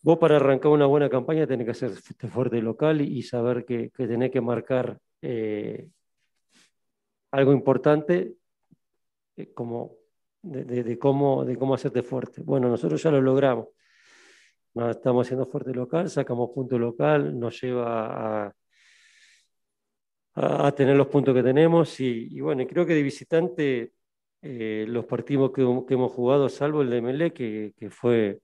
vos 0.02 0.18
para 0.18 0.36
arrancar 0.36 0.70
una 0.70 0.84
buena 0.84 1.08
campaña 1.08 1.46
tenés 1.46 1.64
que 1.64 1.70
hacer 1.70 1.92
fuerte 2.28 2.60
local 2.60 3.00
y, 3.00 3.22
saber 3.22 3.64
que, 3.64 3.90
que, 3.90 4.06
tenés 4.06 4.32
que 4.32 4.42
marcar 4.42 4.98
eh, 5.22 5.88
algo 7.30 7.54
importante 7.54 8.34
eh, 9.38 9.50
como 9.54 9.96
de, 10.42 10.98
cómo, 10.98 11.46
de 11.46 11.56
cómo 11.56 11.72
hacerte 11.72 12.02
fuerte. 12.02 12.42
Bueno, 12.42 12.68
nosotros 12.68 13.02
ya 13.02 13.10
lo 13.10 13.22
logramos. 13.22 13.68
Estamos 14.74 15.26
haciendo 15.26 15.46
fuerte 15.46 15.72
local, 15.72 16.10
sacamos 16.10 16.50
punto 16.54 16.78
local, 16.78 17.38
nos 17.40 17.58
lleva 17.62 18.44
a, 18.48 18.54
a, 20.34 20.72
tener 20.72 20.96
los 20.96 21.08
puntos 21.08 21.34
que 21.34 21.42
tenemos. 21.42 22.00
Y, 22.00 22.40
bueno, 22.40 22.66
creo 22.66 22.86
que 22.86 22.94
de 22.94 23.02
visitante, 23.02 23.92
eh, 24.42 24.84
los 24.88 25.04
partidos 25.06 25.52
que, 25.52 25.62
hemos 25.62 26.12
jugado, 26.12 26.48
salvo 26.48 26.82
el 26.82 26.90
de 26.90 27.00
Melé, 27.02 27.32
que, 27.32 27.72
fue 27.90 28.40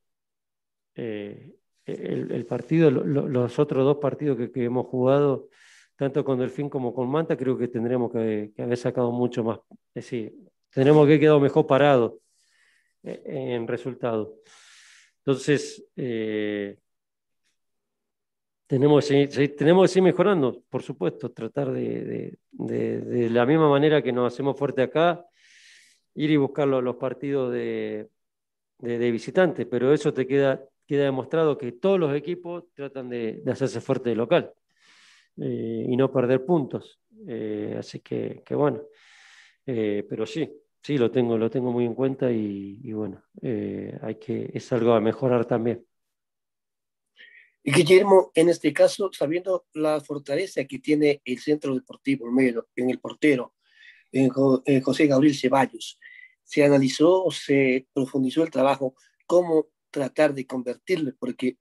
eh, 0.94 1.52
el, 1.85 2.47
partido, 2.47 2.90
lo, 2.90 3.28
los 3.28 3.59
otros 3.59 3.85
dos 3.85 3.99
partidos 3.99 4.38
que, 4.52 4.64
hemos 4.64 4.87
jugado, 4.87 5.49
tanto 5.97 6.25
con 6.25 6.38
Delfín 6.38 6.68
como 6.68 6.94
con 6.94 7.11
Manta, 7.11 7.37
creo 7.37 7.59
que 7.59 7.68
tendremos 7.68 8.12
que, 8.12 8.52
haber 8.59 8.76
sacado 8.76 9.11
mucho 9.12 9.44
más. 9.44 9.59
Es 9.94 10.04
decir, 10.04 10.35
tendremos 10.70 11.06
que 11.06 11.20
quedar 11.20 11.40
mejor 11.40 11.66
parados 11.66 12.14
eh, 13.02 13.23
en 13.26 13.66
resultado. 13.66 14.37
Entonces, 15.18 15.85
tenemos, 18.70 19.08
tenemos 19.08 19.82
que 19.82 19.88
seguir 19.88 20.04
mejorando, 20.04 20.62
por 20.70 20.80
supuesto, 20.80 21.32
tratar 21.32 21.72
de, 21.72 22.38
de, 22.52 23.28
la 23.30 23.44
misma 23.44 23.68
manera 23.68 24.00
que 24.00 24.12
nos 24.12 24.32
hacemos 24.32 24.56
fuerte 24.56 24.80
acá, 24.80 25.26
ir 26.14 26.30
y 26.30 26.36
buscar 26.36 26.68
los, 26.68 26.94
partidos 26.94 27.52
de, 27.52 28.10
de, 28.78 29.10
visitante, 29.10 29.66
pero 29.66 29.92
eso 29.92 30.14
te 30.14 30.24
queda, 30.24 30.62
queda 30.86 31.02
demostrado 31.02 31.58
que 31.58 31.72
todos 31.72 31.98
los 31.98 32.14
equipos 32.14 32.66
tratan 32.72 33.08
de, 33.08 33.42
hacerse 33.50 33.80
fuerte 33.80 34.10
de 34.10 34.14
local 34.14 34.52
eh, 35.38 35.86
y 35.88 35.96
no 35.96 36.12
perder 36.12 36.44
puntos. 36.44 37.00
Eh, 37.26 37.74
así 37.76 37.98
que, 37.98 38.44
que 38.46 38.54
bueno, 38.54 38.82
eh, 39.66 40.06
pero 40.08 40.24
sí, 40.24 40.48
sí, 40.80 40.96
lo 40.96 41.10
tengo, 41.10 41.36
lo 41.36 41.50
tengo 41.50 41.72
muy 41.72 41.86
en 41.86 41.94
cuenta 41.96 42.30
y, 42.30 42.78
y 42.84 42.92
bueno, 42.92 43.20
hay 43.42 44.14
que, 44.14 44.48
es 44.54 44.72
algo 44.72 44.92
a 44.92 45.00
mejorar 45.00 45.44
también. 45.44 45.84
Y 47.62 47.73
Guillermo, 47.73 48.31
en 48.35 48.49
este 48.49 48.73
caso, 48.73 49.11
sabiendo 49.12 49.67
la 49.75 50.00
fortaleza 50.00 50.64
que 50.64 50.79
tiene 50.79 51.21
el 51.25 51.38
Centro 51.38 51.75
Deportivo 51.75 52.26
en 52.29 52.90
el 52.90 52.99
portero, 52.99 53.55
en 54.12 54.31
José 54.31 55.07
Gabriel 55.07 55.37
Ceballos, 55.37 55.99
se 56.43 56.64
analizó, 56.64 57.31
se 57.31 57.87
profundizó 57.93 58.43
el 58.43 58.50
trabajo, 58.50 58.95
cómo 59.26 59.69
tratar 59.90 60.35
de 60.35 60.47
convertirle, 60.47 61.12
porque 61.12 61.59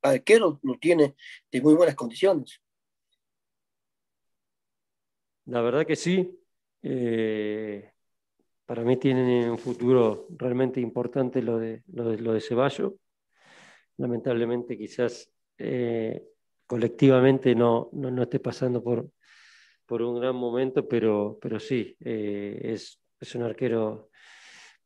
arquero 0.00 0.60
lo 0.62 0.78
tiene 0.78 1.16
de 1.50 1.60
muy 1.60 1.74
buenas 1.74 1.96
condiciones. 1.96 2.60
La 5.46 5.60
verdad 5.60 5.86
que 5.86 5.96
sí. 5.96 6.38
Eh, 6.84 7.92
para 8.64 8.84
mí 8.84 8.96
tiene 8.96 9.50
un 9.50 9.58
futuro 9.58 10.26
realmente 10.30 10.80
importante 10.80 11.42
lo 11.42 11.58
de, 11.58 11.82
lo 11.88 12.10
de, 12.10 12.18
lo 12.18 12.32
de 12.32 12.40
Ceballos 12.40 12.92
lamentablemente 14.02 14.76
quizás 14.76 15.30
eh, 15.58 16.24
colectivamente 16.66 17.54
no, 17.54 17.88
no, 17.92 18.22
esté 18.22 18.40
pasando 18.40 18.82
por, 18.82 19.08
por 19.86 20.02
un 20.02 20.20
gran 20.20 20.34
momento, 20.34 20.88
pero, 20.88 21.38
pero 21.40 21.60
sí, 21.60 21.96
eh, 22.00 22.60
es, 22.64 23.00
es, 23.20 23.34
un 23.36 23.42
arquero 23.42 24.10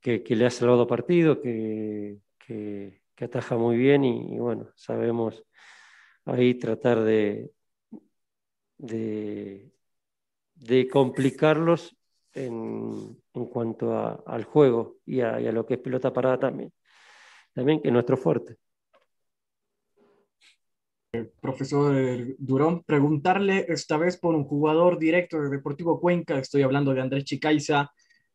que, 0.01 0.23
le 0.29 0.47
ha 0.47 0.51
salvado 0.51 0.87
partido, 0.87 1.41
que, 1.41 2.19
que, 2.39 3.01
ataja 3.19 3.57
muy 3.57 3.79
bien 3.79 4.05
y, 4.05 4.39
bueno, 4.39 4.71
sabemos 4.75 5.43
ahí 6.27 6.55
tratar 6.55 7.03
de, 7.03 7.51
de, 8.77 9.73
complicarlos 10.93 11.97
en, 12.35 13.17
en 13.33 13.47
cuanto 13.47 14.23
al 14.27 14.45
juego 14.45 14.99
y 15.07 15.23
a, 15.23 15.41
y 15.41 15.47
a, 15.47 15.53
lo 15.53 15.65
que 15.65 15.75
es 15.75 15.81
pelota 15.81 16.13
parada 16.13 16.39
también. 16.39 16.71
También 17.55 17.81
que 17.81 17.89
es 17.89 17.95
nuestro 17.95 18.19
fuerte 18.19 18.59
profesor 21.41 21.95
Durón, 22.39 22.83
preguntarle 22.85 23.67
esta 23.69 23.97
vez 23.97 24.17
por 24.17 24.35
un 24.35 24.45
jugador 24.45 24.99
directo 24.99 25.41
de 25.41 25.51
Deportivo 25.51 26.01
Cuenca, 26.01 26.39
estoy 26.39 26.63
hablando 26.63 26.95
de 26.95 27.01
Andrés 27.01 27.25
Chicaiza. 27.25 27.91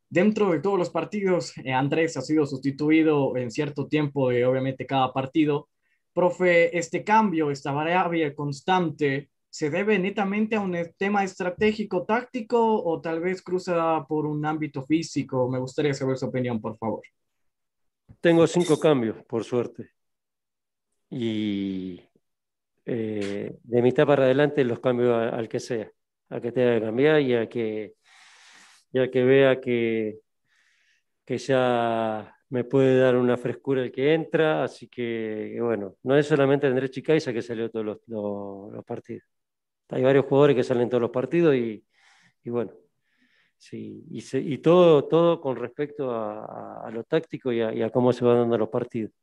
Dentro 0.10 0.52
de 0.52 0.60
todos 0.60 0.78
los 0.78 0.90
partidos, 0.90 1.58
eh, 1.58 1.72
Andrés 1.72 2.18
ha 2.18 2.22
sido 2.22 2.46
sustituido 2.46 3.38
en 3.38 3.50
cierto 3.50 3.88
tiempo 3.88 4.30
de 4.30 4.46
obviamente 4.46 4.86
cada 4.86 5.14
partido. 5.14 5.70
Profe, 6.14 6.78
este 6.78 7.04
cambio, 7.04 7.50
esta 7.50 7.72
variable 7.72 8.36
constante, 8.36 9.30
¿se 9.50 9.70
debe 9.70 9.98
netamente 9.98 10.58
a 10.58 10.62
un 10.62 10.76
tema 10.98 11.24
estratégico, 11.24 12.04
táctico 12.04 12.84
o 12.84 13.00
tal 13.00 13.22
vez 13.22 13.42
cruza 13.42 14.06
por 14.08 14.26
un 14.26 14.46
ámbito 14.46 14.86
físico? 14.86 15.50
Me 15.50 15.60
gustaría 15.60 15.94
saber 15.94 16.18
su 16.18 16.26
opinión, 16.26 16.60
por 16.60 16.78
favor. 16.78 17.04
Tengo 18.20 18.46
cinco 18.48 18.78
cambios, 18.78 19.24
por 19.26 19.44
suerte. 19.44 19.92
Y 21.10 22.02
eh, 22.86 23.58
de 23.64 23.82
mitad 23.82 24.06
para 24.06 24.24
adelante 24.24 24.64
los 24.64 24.80
cambios 24.80 25.34
al 25.34 25.48
que 25.48 25.60
sea, 25.60 25.92
a 26.30 26.40
que 26.42 26.52
tenga 26.52 26.76
que 26.76 26.86
cambiar 26.86 27.22
y 27.22 27.36
a 27.36 27.48
que, 27.48 27.94
ya 28.92 29.10
que 29.10 29.24
vea 29.24 29.60
que, 29.60 30.20
que 31.26 31.38
ya 31.38 32.36
me 32.52 32.66
puede 32.66 33.00
dar 33.00 33.16
una 33.16 33.38
frescura 33.38 33.82
el 33.82 33.92
que 33.94 34.14
entra, 34.14 34.64
así 34.66 34.90
que, 34.90 35.58
bueno, 35.62 35.96
no 36.04 36.18
es 36.18 36.28
solamente 36.28 36.68
Andrés 36.68 36.92
Chicaiza 36.92 37.32
que 37.32 37.42
salió 37.42 37.72
todos 37.72 38.02
los, 38.08 38.86
partidos. 38.86 39.24
Hay 39.90 40.04
varios 40.04 40.26
jugadores 40.26 40.58
que 40.58 40.64
salen 40.64 40.90
todos 40.90 41.02
los 41.02 41.12
partidos 41.12 41.56
y, 41.56 41.86
bueno, 42.46 42.74
sí, 43.58 44.04
y, 44.10 44.58
todo, 44.58 45.06
todo 45.06 45.40
con 45.40 45.56
respecto 45.56 46.12
a, 46.12 46.90
lo 46.92 47.06
táctico 47.06 47.54
y 47.54 47.62
a, 47.62 47.90
cómo 47.90 48.12
se 48.12 48.26
van 48.26 48.40
dando 48.40 48.58
los 48.58 48.70
partidos. 48.70 49.14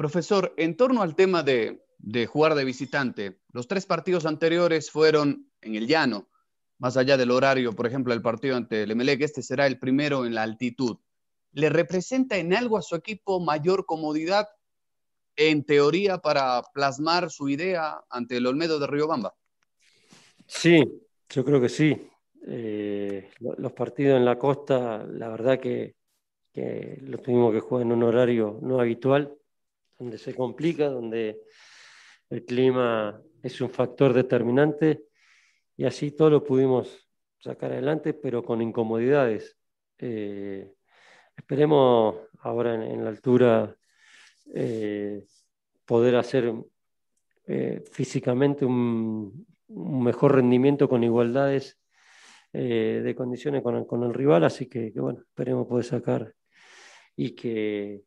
Profesor, 0.00 0.54
en 0.56 0.78
torno 0.78 1.02
al 1.02 1.14
tema 1.14 1.42
de, 1.42 1.82
jugar 2.26 2.54
de 2.54 2.64
visitante, 2.64 3.42
los 3.52 3.68
tres 3.68 3.84
partidos 3.84 4.24
anteriores 4.24 4.90
fueron 4.90 5.52
en 5.60 5.74
el 5.74 5.86
llano, 5.86 6.30
más 6.78 6.96
allá 6.96 7.18
del 7.18 7.30
horario, 7.30 7.74
por 7.74 7.86
ejemplo, 7.86 8.14
el 8.14 8.22
partido 8.22 8.56
ante 8.56 8.84
el 8.84 8.92
Emelec, 8.92 9.20
este 9.20 9.42
será 9.42 9.66
el 9.66 9.78
primero 9.78 10.24
en 10.24 10.34
la 10.34 10.42
altitud. 10.42 10.96
¿Le 11.52 11.68
representa 11.68 12.38
en 12.38 12.54
algo 12.54 12.78
a 12.78 12.82
su 12.82 12.96
equipo 12.96 13.40
mayor 13.40 13.84
comodidad, 13.84 14.48
en 15.36 15.64
teoría, 15.64 16.16
para 16.16 16.62
plasmar 16.72 17.30
su 17.30 17.50
idea 17.50 18.02
ante 18.08 18.38
el 18.38 18.46
Olmedo 18.46 18.78
de 18.78 18.86
Riobamba? 18.86 19.34
Sí, 20.46 20.82
yo 21.28 21.44
creo 21.44 21.60
que 21.60 21.68
sí. 21.68 22.08
Eh, 22.46 23.28
los 23.38 23.72
partidos 23.72 24.16
en 24.16 24.24
la 24.24 24.38
costa, 24.38 25.04
la 25.06 25.28
verdad 25.28 25.60
que, 25.60 25.96
que 26.54 26.96
los 27.02 27.22
tuvimos 27.22 27.52
que 27.52 27.60
jugar 27.60 27.84
en 27.84 27.92
un 27.92 28.02
horario 28.04 28.58
no 28.62 28.80
habitual, 28.80 29.36
donde 30.00 30.18
se 30.18 30.34
complica, 30.34 30.88
donde 30.88 31.42
el 32.30 32.44
clima 32.44 33.22
es 33.42 33.60
un 33.60 33.68
factor 33.68 34.14
determinante 34.14 35.04
y 35.76 35.84
así 35.84 36.10
todo 36.10 36.30
lo 36.30 36.42
pudimos 36.42 37.06
sacar 37.38 37.72
adelante, 37.72 38.14
pero 38.14 38.42
con 38.42 38.62
incomodidades. 38.62 39.58
Eh, 39.98 40.72
esperemos 41.36 42.16
ahora 42.40 42.74
en, 42.74 43.04
la 43.04 43.10
altura 43.10 43.76
eh, 44.54 45.22
poder 45.84 46.16
hacer 46.16 46.52
eh, 47.46 47.82
físicamente 47.90 48.64
un, 48.64 49.46
mejor 49.68 50.34
rendimiento 50.34 50.88
con 50.88 51.04
igualdades 51.04 51.78
de 52.52 53.14
condiciones 53.16 53.62
con, 53.62 54.02
el 54.02 54.12
rival, 54.12 54.42
así 54.42 54.66
que, 54.66 54.90
bueno, 54.96 55.20
esperemos 55.20 55.68
poder 55.68 55.84
sacar 55.84 56.34
y 57.14 57.30
que, 57.36 58.02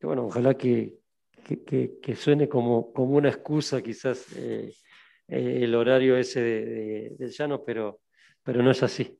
bueno, 0.00 0.26
ojalá 0.26 0.54
que, 0.54 1.01
que, 1.42 2.16
suene 2.16 2.48
como, 2.48 2.92
como 2.92 3.16
una 3.16 3.28
excusa 3.28 3.82
quizás 3.82 4.26
eh, 4.36 4.72
el 5.28 5.74
horario 5.74 6.16
ese 6.16 6.40
de, 6.40 7.16
del 7.18 7.30
llano, 7.30 7.62
pero, 7.64 8.00
pero 8.42 8.62
no 8.62 8.70
es 8.70 8.82
así. 8.82 9.18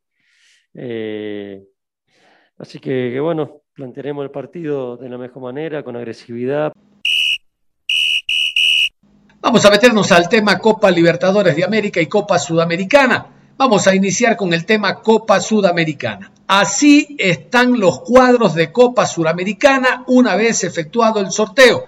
Eh, 0.74 1.62
así 2.58 2.78
que, 2.78 3.18
bueno, 3.20 3.62
plantearemos 3.72 4.24
el 4.24 4.30
partido 4.30 4.96
de 4.96 5.08
la 5.08 5.18
mejor 5.18 5.42
manera, 5.42 5.82
con 5.82 5.96
agresividad. 5.96 6.72
Vamos 9.40 9.64
a 9.64 9.70
meternos 9.70 10.12
al 10.12 10.28
tema 10.28 10.58
Copa 10.58 10.90
Libertadores 10.90 11.56
de 11.56 11.64
América 11.64 12.00
y 12.00 12.06
Copa 12.06 12.38
Sudamericana. 12.38 13.26
Vamos 13.56 13.86
a 13.86 13.94
iniciar 13.94 14.36
con 14.36 14.52
el 14.54 14.64
tema 14.64 15.00
Copa 15.00 15.40
Sudamericana. 15.40 16.32
Así 16.46 17.16
están 17.18 17.78
los 17.78 18.00
cuadros 18.00 18.54
de 18.54 18.72
Copa 18.72 19.06
Sudamericana 19.06 20.04
una 20.06 20.36
vez 20.36 20.64
efectuado 20.64 21.20
el 21.20 21.30
sorteo. 21.30 21.86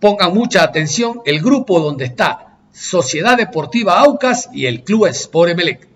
Pongan 0.00 0.32
mucha 0.32 0.62
atención 0.62 1.20
el 1.26 1.42
grupo 1.42 1.78
donde 1.78 2.06
está 2.06 2.56
Sociedad 2.72 3.36
Deportiva 3.36 4.00
Aucas 4.00 4.48
y 4.52 4.64
el 4.64 4.82
Club 4.82 5.06
Sport 5.06 5.50
Emelec. 5.50 5.88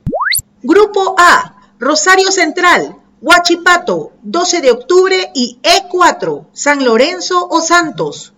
Grupo 0.63 1.15
A, 1.19 1.57
Rosario 1.79 2.31
Central, 2.31 2.97
Huachipato, 3.23 4.13
12 4.23 4.61
de 4.61 4.71
octubre 4.71 5.31
y 5.35 5.59
E4, 5.63 6.47
San 6.53 6.85
Lorenzo 6.85 7.49
o 7.49 7.63
Santos. 7.63 8.35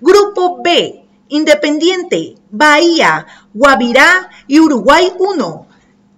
Grupo 0.00 0.62
B, 0.62 1.04
Independiente, 1.28 2.36
Bahía, 2.50 3.26
Guavirá 3.52 4.30
y 4.46 4.60
Uruguay 4.60 5.12
1, 5.18 5.66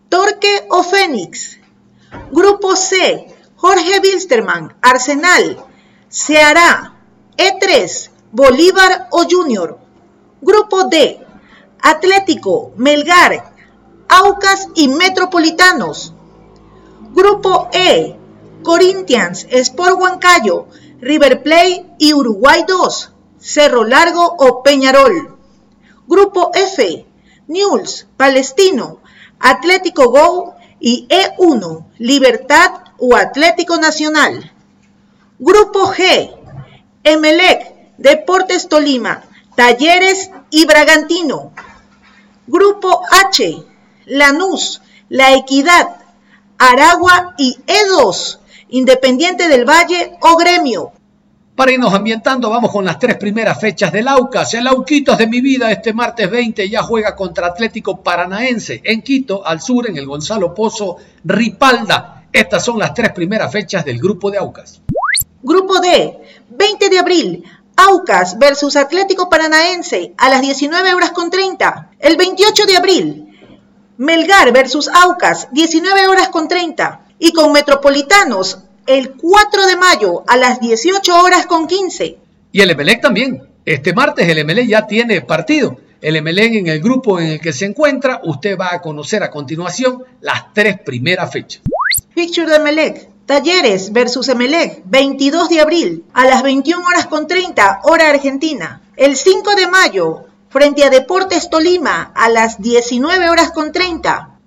Torque 0.09 0.67
o 0.71 0.85
Fénix. 0.85 1.59
Grupo 2.31 2.77
C, 2.77 3.27
Jorge 3.57 3.99
Wilstermann, 4.01 4.77
Arsenal, 4.81 5.65
Ceará, 6.09 6.95
E3, 7.37 8.11
Bolívar 8.33 9.09
o 9.11 9.25
Junior. 9.29 9.79
Grupo 10.43 10.85
D, 10.85 11.19
Atlético, 11.81 12.73
Melgar, 12.77 13.55
Aucas 14.07 14.69
y 14.75 14.89
Metropolitanos. 14.89 16.13
Grupo 17.15 17.71
E, 17.73 18.17
Corinthians, 18.63 19.47
Sport 19.51 19.99
Huancayo, 19.99 20.67
River 21.01 21.43
Plate 21.43 21.87
y 21.99 22.13
Uruguay 22.13 22.65
2, 22.69 23.13
Cerro 23.39 23.85
Largo 23.85 24.37
o 24.39 24.63
Peñarol. 24.63 25.39
Grupo 26.07 26.51
F, 26.55 27.07
News, 27.47 28.07
Palestino, 28.19 28.99
Atlético 29.41 30.11
Go 30.11 30.55
y 30.81 31.09
E1, 31.09 31.87
Libertad 31.97 32.73
o 32.99 33.17
Atlético 33.17 33.79
Nacional. 33.79 34.53
Grupo 35.39 35.87
G, 35.87 36.31
Emelec, 37.05 37.78
Deportes 37.99 38.69
Tolima, 38.69 39.25
Talleres 39.57 40.31
y 40.51 40.67
Bragantino. 40.67 41.53
Grupo 42.47 43.03
H, 43.27 43.65
Lanús, 44.07 44.81
La 45.09 45.35
Equidad, 45.35 45.97
Aragua 46.59 47.35
y 47.37 47.57
E2, 47.67 48.39
Independiente 48.69 49.49
del 49.49 49.69
Valle 49.69 50.17
o 50.21 50.37
Gremio. 50.37 50.93
Para 51.57 51.73
irnos 51.73 51.93
ambientando, 51.93 52.49
vamos 52.51 52.71
con 52.71 52.85
las 52.85 53.01
tres 53.01 53.17
primeras 53.17 53.61
fechas 53.61 53.93
del 53.93 54.07
Aucas. 54.07 54.55
El 54.55 54.69
Auquitos 54.69 55.19
de 55.19 55.27
mi 55.27 55.41
vida 55.41 55.73
este 55.73 55.93
martes 55.93 56.31
20 56.31 56.71
ya 56.71 56.85
juega 56.85 57.17
contra 57.17 57.49
Atlético 57.49 58.01
Paranaense 58.01 58.81
en 58.85 59.03
Quito, 59.03 59.45
al 59.45 59.61
sur, 59.61 59.91
en 59.91 59.97
el 59.97 60.07
Gonzalo 60.07 60.55
Pozo 60.55 60.99
Ripalda. 61.25 62.27
Estas 62.33 62.65
son 62.65 62.79
las 62.79 62.95
tres 62.95 63.11
primeras 63.11 63.51
fechas 63.51 63.85
del 63.85 63.99
grupo 63.99 64.31
de 64.31 64.39
Aucas. 64.39 64.83
Grupo 65.43 65.81
D, 65.81 66.19
20 66.51 66.89
de 66.91 66.99
abril, 66.99 67.45
Aucas 67.79 68.39
versus 68.39 68.75
Atlético 68.75 69.29
Paranaense 69.29 70.13
a 70.17 70.29
las 70.29 70.43
19 70.43 70.95
horas 70.95 71.13
con 71.13 71.31
30. 71.31 71.93
El 72.01 72.17
28 72.17 72.67
de 72.67 72.77
abril, 72.77 73.29
Melgar 73.99 74.53
versus 74.53 74.89
Aucas, 74.89 75.49
19 75.53 76.09
horas 76.09 76.29
con 76.29 76.49
30. 76.49 77.07
Y 77.21 77.33
con 77.33 77.53
Metropolitanos, 77.53 78.59
el 78.85 79.13
4 79.13 79.67
de 79.67 79.77
mayo 79.77 80.25
a 80.27 80.37
las 80.37 80.61
18 80.61 81.23
horas 81.23 81.47
con 81.47 81.69
15. 81.69 82.19
Y 82.51 82.61
el 82.61 82.71
Emelec 82.71 83.01
también. 83.01 83.49
Este 83.65 83.93
martes 83.93 84.29
el 84.29 84.39
Emelec 84.39 84.67
ya 84.67 84.85
tiene 84.85 85.21
partido. 85.21 85.77
El 86.01 86.17
Emelec 86.17 86.55
en 86.55 86.67
el 86.67 86.81
grupo 86.81 87.21
en 87.21 87.29
el 87.29 87.41
que 87.41 87.53
se 87.53 87.65
encuentra, 87.65 88.21
usted 88.25 88.59
va 88.59 88.75
a 88.75 88.81
conocer 88.81 89.23
a 89.23 89.31
continuación 89.31 90.03
las 90.21 90.53
tres 90.53 90.81
primeras 90.81 91.31
fechas. 91.31 91.63
Picture 92.13 92.51
de 92.51 92.57
Emelec. 92.57 93.18
Talleres 93.29 93.93
versus 93.93 94.31
Emelec, 94.31 94.85
22 94.87 95.51
de 95.51 95.61
abril, 95.61 96.05
a 96.15 96.25
las 96.25 96.43
21 96.43 96.83
horas 96.83 97.09
con 97.09 97.27
30, 97.27 97.81
hora 97.85 98.09
argentina. 98.09 98.81
El 98.97 99.17
5 99.17 99.55
de 99.55 99.69
mayo, 99.69 100.25
frente 100.49 100.83
a 100.83 100.89
Deportes 100.89 101.51
Tolima, 101.51 102.11
a 102.15 102.31
las 102.31 102.63
19 102.63 103.29
horas 103.29 103.53
con 103.53 103.71
30. 103.71 104.39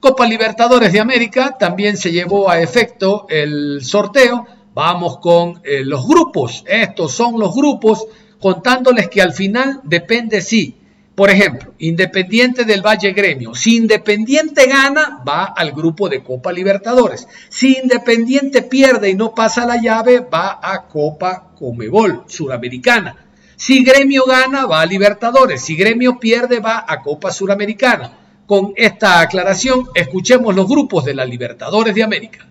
Copa 0.00 0.26
Libertadores 0.26 0.92
de 0.92 0.98
América, 0.98 1.56
también 1.56 1.96
se 1.96 2.10
llevó 2.10 2.50
a 2.50 2.58
efecto 2.58 3.26
el 3.28 3.84
sorteo. 3.84 4.44
Vamos 4.74 5.18
con 5.18 5.60
eh, 5.62 5.84
los 5.84 6.04
grupos. 6.04 6.64
Estos 6.66 7.12
son 7.12 7.38
los 7.38 7.54
grupos, 7.54 8.04
contándoles 8.40 9.08
que 9.08 9.22
al 9.22 9.32
final 9.32 9.80
depende 9.84 10.40
si 10.40 10.74
por 11.14 11.30
ejemplo, 11.30 11.74
Independiente 11.78 12.64
del 12.64 12.82
Valle 12.82 13.12
Gremio. 13.12 13.54
Si 13.54 13.76
Independiente 13.76 14.66
gana, 14.66 15.22
va 15.26 15.44
al 15.44 15.72
grupo 15.72 16.08
de 16.08 16.24
Copa 16.24 16.52
Libertadores. 16.52 17.28
Si 17.48 17.78
Independiente 17.80 18.62
pierde 18.62 19.10
y 19.10 19.14
no 19.14 19.32
pasa 19.32 19.64
la 19.64 19.80
llave, 19.80 20.20
va 20.20 20.58
a 20.60 20.86
Copa 20.88 21.52
Comebol 21.56 22.24
Suramericana. 22.26 23.16
Si 23.54 23.84
Gremio 23.84 24.24
gana, 24.24 24.66
va 24.66 24.80
a 24.80 24.86
Libertadores. 24.86 25.62
Si 25.62 25.76
Gremio 25.76 26.18
pierde, 26.18 26.58
va 26.58 26.84
a 26.86 27.00
Copa 27.00 27.30
Suramericana. 27.30 28.18
Con 28.46 28.72
esta 28.76 29.20
aclaración, 29.20 29.88
escuchemos 29.94 30.54
los 30.54 30.66
grupos 30.66 31.04
de 31.04 31.14
la 31.14 31.24
Libertadores 31.24 31.94
de 31.94 32.02
América. 32.02 32.46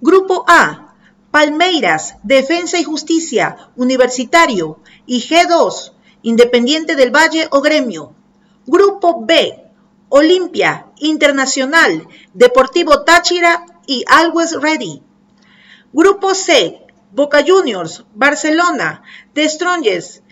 Grupo 0.00 0.44
A, 0.46 0.94
Palmeiras, 1.32 2.16
Defensa 2.22 2.78
y 2.78 2.84
Justicia, 2.84 3.70
Universitario 3.74 4.78
y 5.04 5.20
G2, 5.20 5.93
Independiente 6.24 6.96
del 6.96 7.10
Valle 7.10 7.48
o 7.50 7.60
Gremio. 7.60 8.14
Grupo 8.66 9.26
B, 9.26 9.62
Olimpia, 10.08 10.86
Internacional, 11.00 12.08
Deportivo 12.32 13.04
Táchira 13.04 13.66
y 13.86 14.04
Always 14.08 14.58
Ready. 14.58 15.02
Grupo 15.92 16.34
C, 16.34 16.80
Boca 17.12 17.44
Juniors, 17.46 18.04
Barcelona, 18.14 19.02
The 19.34 19.46
Strongest, 19.50 20.22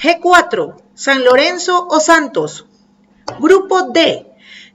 G4, 0.00 0.76
San 0.94 1.24
Lorenzo 1.24 1.84
o 1.90 1.98
Santos. 1.98 2.66
Grupo 3.40 3.90
D, 3.90 4.26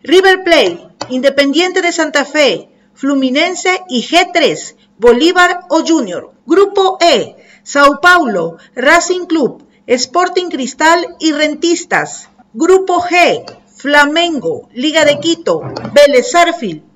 River 0.03 0.43
Plate, 0.43 0.89
Independiente 1.07 1.81
de 1.81 1.93
Santa 1.93 2.25
Fe, 2.25 2.69
Fluminense 2.93 3.81
y 3.87 4.03
G3, 4.03 4.75
Bolívar 4.97 5.67
o 5.69 5.85
Junior. 5.87 6.33
Grupo 6.45 6.97
E, 6.99 7.37
Sao 7.63 8.01
Paulo, 8.01 8.57
Racing 8.75 9.25
Club, 9.25 9.64
Sporting 9.87 10.49
Cristal 10.49 11.15
y 11.19 11.31
Rentistas. 11.31 12.29
Grupo 12.53 13.03
G, 13.03 13.45
Flamengo, 13.67 14.67
Liga 14.73 15.05
de 15.05 15.19
Quito, 15.19 15.61
Vélez 15.93 16.31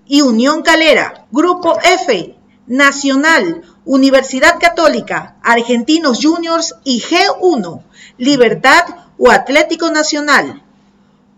y 0.07 0.21
Unión 0.21 0.63
Calera. 0.63 1.27
Grupo 1.31 1.77
F, 1.83 2.35
Nacional, 2.65 3.61
Universidad 3.85 4.59
Católica, 4.59 5.37
Argentinos 5.43 6.17
Juniors 6.19 6.77
y 6.83 6.99
G1, 7.01 7.83
Libertad 8.17 8.85
o 9.19 9.29
Atlético 9.29 9.91
Nacional. 9.91 10.63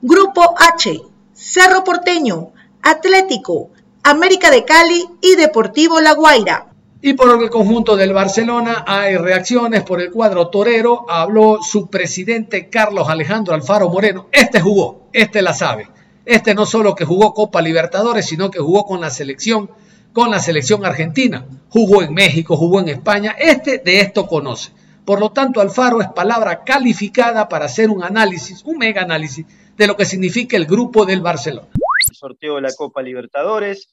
Grupo 0.01 0.55
H, 0.57 1.01
Cerro 1.33 1.83
Porteño, 1.83 2.53
Atlético, 2.81 3.71
América 4.03 4.51
de 4.51 4.63
Cali 4.63 5.05
y 5.19 5.35
Deportivo 5.35 5.99
La 5.99 6.13
Guaira. 6.13 6.70
Y 7.03 7.13
por 7.13 7.41
el 7.41 7.49
conjunto 7.49 7.95
del 7.95 8.13
Barcelona 8.13 8.83
hay 8.85 9.17
reacciones 9.17 9.81
por 9.81 9.99
el 9.99 10.11
cuadro 10.11 10.49
torero. 10.49 11.07
Habló 11.09 11.57
su 11.63 11.89
presidente 11.89 12.69
Carlos 12.69 13.09
Alejandro 13.09 13.55
Alfaro 13.55 13.89
Moreno. 13.89 14.27
Este 14.31 14.61
jugó, 14.61 15.09
este 15.11 15.41
la 15.41 15.55
sabe. 15.55 15.87
Este 16.25 16.53
no 16.53 16.67
solo 16.67 16.93
que 16.93 17.03
jugó 17.03 17.33
Copa 17.33 17.59
Libertadores, 17.59 18.27
sino 18.27 18.51
que 18.51 18.59
jugó 18.59 18.85
con 18.85 19.01
la 19.01 19.09
selección, 19.09 19.71
con 20.13 20.29
la 20.29 20.39
selección 20.39 20.85
argentina. 20.85 21.47
Jugó 21.69 22.03
en 22.03 22.13
México, 22.13 22.55
jugó 22.55 22.79
en 22.79 22.89
España. 22.89 23.35
Este 23.35 23.79
de 23.79 24.01
esto 24.01 24.27
conoce. 24.27 24.71
Por 25.03 25.19
lo 25.19 25.31
tanto, 25.31 25.59
Alfaro 25.59 26.01
es 26.01 26.07
palabra 26.09 26.63
calificada 26.63 27.49
para 27.49 27.65
hacer 27.65 27.89
un 27.89 28.03
análisis, 28.03 28.61
un 28.63 28.77
mega 28.77 29.01
análisis 29.01 29.47
de 29.75 29.87
lo 29.87 29.97
que 29.97 30.05
significa 30.05 30.55
el 30.55 30.67
grupo 30.67 31.07
del 31.07 31.21
Barcelona. 31.21 31.67
El 32.07 32.15
sorteo 32.15 32.55
de 32.57 32.61
la 32.61 32.73
Copa 32.77 33.01
Libertadores, 33.01 33.89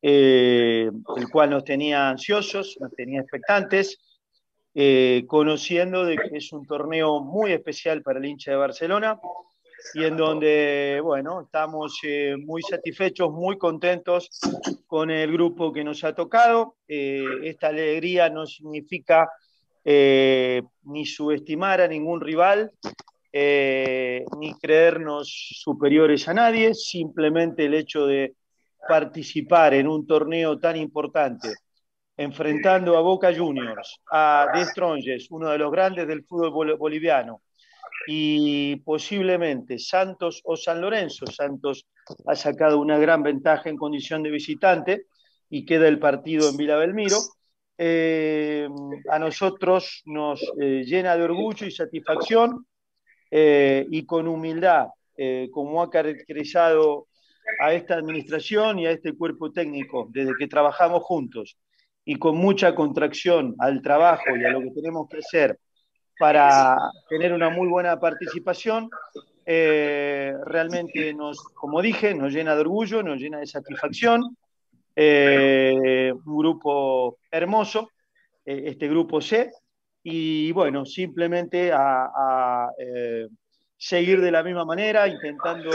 eh, 0.00 0.90
el 1.16 1.28
cual 1.30 1.50
nos 1.50 1.64
tenía 1.64 2.08
ansiosos, 2.08 2.78
nos 2.80 2.94
tenía 2.94 3.20
expectantes, 3.20 3.98
eh, 4.74 5.24
conociendo 5.26 6.04
de 6.04 6.16
que 6.16 6.36
es 6.36 6.52
un 6.52 6.64
torneo 6.66 7.20
muy 7.20 7.52
especial 7.52 8.02
para 8.02 8.20
el 8.20 8.26
hincha 8.26 8.52
de 8.52 8.58
Barcelona 8.58 9.18
y 9.94 10.04
en 10.04 10.16
donde, 10.16 11.00
bueno, 11.02 11.42
estamos 11.42 11.98
eh, 12.04 12.36
muy 12.36 12.62
satisfechos, 12.62 13.32
muy 13.32 13.58
contentos 13.58 14.28
con 14.86 15.10
el 15.10 15.32
grupo 15.32 15.72
que 15.72 15.82
nos 15.82 16.04
ha 16.04 16.14
tocado. 16.14 16.76
esta 16.86 17.68
alegría 17.68 18.30
no 18.30 18.46
significa 18.46 19.28
ni 19.84 21.06
subestimar 21.06 21.80
a 21.80 21.88
ningún 21.88 22.20
rival, 22.20 22.70
ni 23.32 24.54
creernos 24.60 25.28
superiores 25.62 26.28
a 26.28 26.34
nadie, 26.34 26.74
simplemente 26.74 27.64
el 27.64 27.74
hecho 27.74 28.06
de 28.06 28.34
participar 28.86 29.74
en 29.74 29.88
un 29.88 30.06
torneo 30.06 30.58
tan 30.58 30.76
importante, 30.76 31.54
enfrentando 32.16 32.96
a 32.96 33.00
Boca 33.00 33.34
Juniors, 33.34 34.00
a 34.10 34.46
De 34.54 34.64
Stronges, 34.64 35.30
uno 35.30 35.50
de 35.50 35.58
los 35.58 35.70
grandes 35.70 36.06
del 36.06 36.24
fútbol 36.24 36.76
boliviano, 36.76 37.42
y 38.06 38.76
posiblemente 38.76 39.78
Santos 39.78 40.40
o 40.44 40.56
San 40.56 40.80
Lorenzo. 40.80 41.26
Santos 41.26 41.86
ha 42.26 42.34
sacado 42.34 42.80
una 42.80 42.98
gran 42.98 43.22
ventaja 43.22 43.68
en 43.68 43.76
condición 43.76 44.22
de 44.22 44.30
visitante 44.30 45.06
y 45.50 45.64
queda 45.64 45.88
el 45.88 45.98
partido 45.98 46.48
en 46.48 46.56
Vila 46.56 46.76
Belmiro. 46.76 47.18
Eh, 47.76 48.68
a 49.10 49.18
nosotros 49.18 50.02
nos 50.06 50.42
eh, 50.60 50.84
llena 50.84 51.16
de 51.16 51.22
orgullo 51.22 51.66
y 51.66 51.70
satisfacción 51.70 52.66
eh, 53.30 53.86
y 53.90 54.04
con 54.04 54.26
humildad, 54.26 54.86
como 55.50 55.82
ha 55.82 55.90
caracterizado 55.90 57.08
a 57.60 57.72
esta 57.72 57.94
administración 57.94 58.78
y 58.78 58.86
a 58.86 58.90
este 58.90 59.12
cuerpo 59.14 59.52
técnico 59.52 60.08
desde 60.10 60.32
que 60.38 60.48
trabajamos 60.48 61.02
juntos 61.02 61.58
y 62.04 62.16
con 62.16 62.36
mucha 62.36 62.74
contracción 62.74 63.54
al 63.58 63.82
trabajo 63.82 64.36
y 64.36 64.44
a 64.44 64.50
lo 64.50 64.60
que 64.60 64.70
tenemos 64.70 65.08
que 65.08 65.18
hacer 65.18 65.58
para 66.18 66.76
tener 67.08 67.32
una 67.32 67.48
muy 67.48 67.68
buena 67.68 68.00
participación, 68.00 68.90
eh, 69.46 70.34
realmente 70.44 71.14
nos, 71.14 71.38
como 71.54 71.80
dije, 71.80 72.14
nos 72.14 72.32
llena 72.32 72.54
de 72.54 72.60
orgullo, 72.62 73.02
nos 73.02 73.18
llena 73.20 73.38
de 73.38 73.46
satisfacción. 73.46 74.36
Eh, 74.96 76.12
un 76.12 76.36
grupo 76.36 77.18
hermoso, 77.30 77.90
eh, 78.44 78.64
este 78.66 78.88
grupo 78.88 79.20
C, 79.20 79.50
y 80.02 80.50
bueno, 80.52 80.84
simplemente 80.84 81.70
a 81.72 82.68
seguir 83.78 84.20
de 84.20 84.32
la 84.32 84.42
misma 84.42 84.64
manera, 84.64 85.06
intentando 85.06 85.70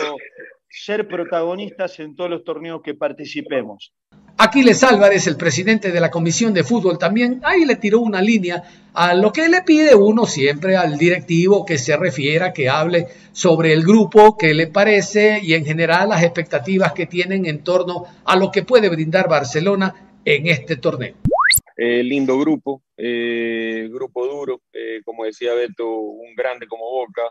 ser 0.75 1.07
protagonistas 1.07 1.99
en 1.99 2.15
todos 2.15 2.31
los 2.31 2.43
torneos 2.43 2.81
que 2.83 2.95
participemos. 2.95 3.93
Aquiles 4.37 4.83
Álvarez, 4.83 5.27
el 5.27 5.37
presidente 5.37 5.91
de 5.91 5.99
la 5.99 6.09
Comisión 6.09 6.51
de 6.51 6.63
Fútbol, 6.63 6.97
también 6.97 7.39
ahí 7.43 7.63
le 7.65 7.75
tiró 7.75 7.99
una 7.99 8.21
línea 8.21 8.63
a 8.93 9.13
lo 9.13 9.31
que 9.31 9.47
le 9.47 9.61
pide 9.61 9.93
uno 9.93 10.25
siempre 10.25 10.75
al 10.75 10.97
directivo 10.97 11.63
que 11.63 11.77
se 11.77 11.95
refiera, 11.95 12.51
que 12.51 12.69
hable 12.69 13.05
sobre 13.31 13.71
el 13.71 13.83
grupo, 13.83 14.35
que 14.35 14.55
le 14.55 14.67
parece 14.67 15.39
y 15.43 15.53
en 15.53 15.63
general 15.63 16.09
las 16.09 16.23
expectativas 16.23 16.93
que 16.93 17.05
tienen 17.05 17.45
en 17.45 17.63
torno 17.63 18.05
a 18.25 18.35
lo 18.35 18.51
que 18.51 18.63
puede 18.63 18.89
brindar 18.89 19.29
Barcelona 19.29 20.17
en 20.25 20.47
este 20.47 20.77
torneo. 20.77 21.13
Eh, 21.77 22.03
lindo 22.03 22.37
grupo, 22.39 22.81
eh, 22.97 23.87
grupo 23.91 24.25
duro, 24.25 24.61
eh, 24.73 25.01
como 25.05 25.25
decía 25.25 25.53
Beto, 25.53 25.87
un 25.87 26.33
grande 26.35 26.67
como 26.67 26.85
Boca, 26.89 27.21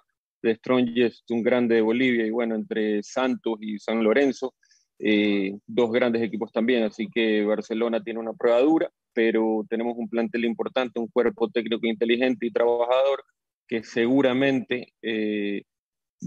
de 0.43 0.55
Strongest, 0.57 1.31
un 1.31 1.43
grande 1.43 1.77
de 1.77 1.81
Bolivia, 1.81 2.27
y 2.27 2.31
bueno, 2.31 2.55
entre 2.55 3.03
Santos 3.03 3.59
y 3.61 3.79
San 3.79 4.03
Lorenzo, 4.03 4.55
eh, 4.99 5.59
dos 5.67 5.91
grandes 5.91 6.23
equipos 6.23 6.53
también, 6.53 6.85
así 6.85 7.09
que 7.13 7.45
Barcelona 7.45 8.03
tiene 8.03 8.21
una 8.21 8.33
prueba 8.35 8.61
dura, 8.61 8.91
pero 9.13 9.65
tenemos 9.69 9.95
un 9.97 10.09
plantel 10.09 10.45
importante, 10.45 11.01
un 11.01 11.09
cuerpo 11.09 11.49
técnico 11.51 11.87
inteligente 11.87 12.47
y 12.47 12.53
trabajador 12.53 13.25
que 13.67 13.83
seguramente 13.83 14.93
eh, 15.03 15.63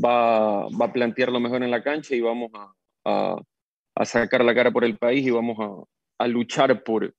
va, 0.04 0.68
va, 0.68 0.86
a 0.86 0.94
plantear 0.94 1.32
lo 1.32 1.40
mejor 1.40 1.64
en 1.64 1.72
la 1.72 1.84
cancha 1.84 2.16
y 2.16 2.22
vamos 2.22 2.52
a, 2.54 3.38
a, 3.96 4.06
sacar 4.06 4.44
la 4.44 4.56
cara 4.56 4.72
por 4.72 4.84
el 4.84 4.98
país 4.98 5.26
y 5.26 5.32
vamos 5.32 5.58
a, 5.60 6.24
a 6.24 6.28
luchar 6.28 6.84
por, 6.84 7.14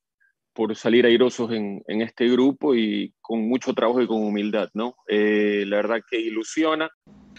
por 0.56 0.74
salir 0.74 1.04
airosos 1.04 1.50
en, 1.52 1.82
este 1.86 2.26
grupo 2.28 2.74
y 2.74 3.12
con 3.20 3.46
mucho 3.46 3.74
trabajo 3.74 4.00
y 4.00 4.06
con 4.06 4.24
humildad, 4.24 4.70
¿no? 4.72 4.96
Eh, 5.06 5.64
la 5.66 5.76
verdad 5.76 6.00
que 6.10 6.18
ilusiona. 6.18 6.90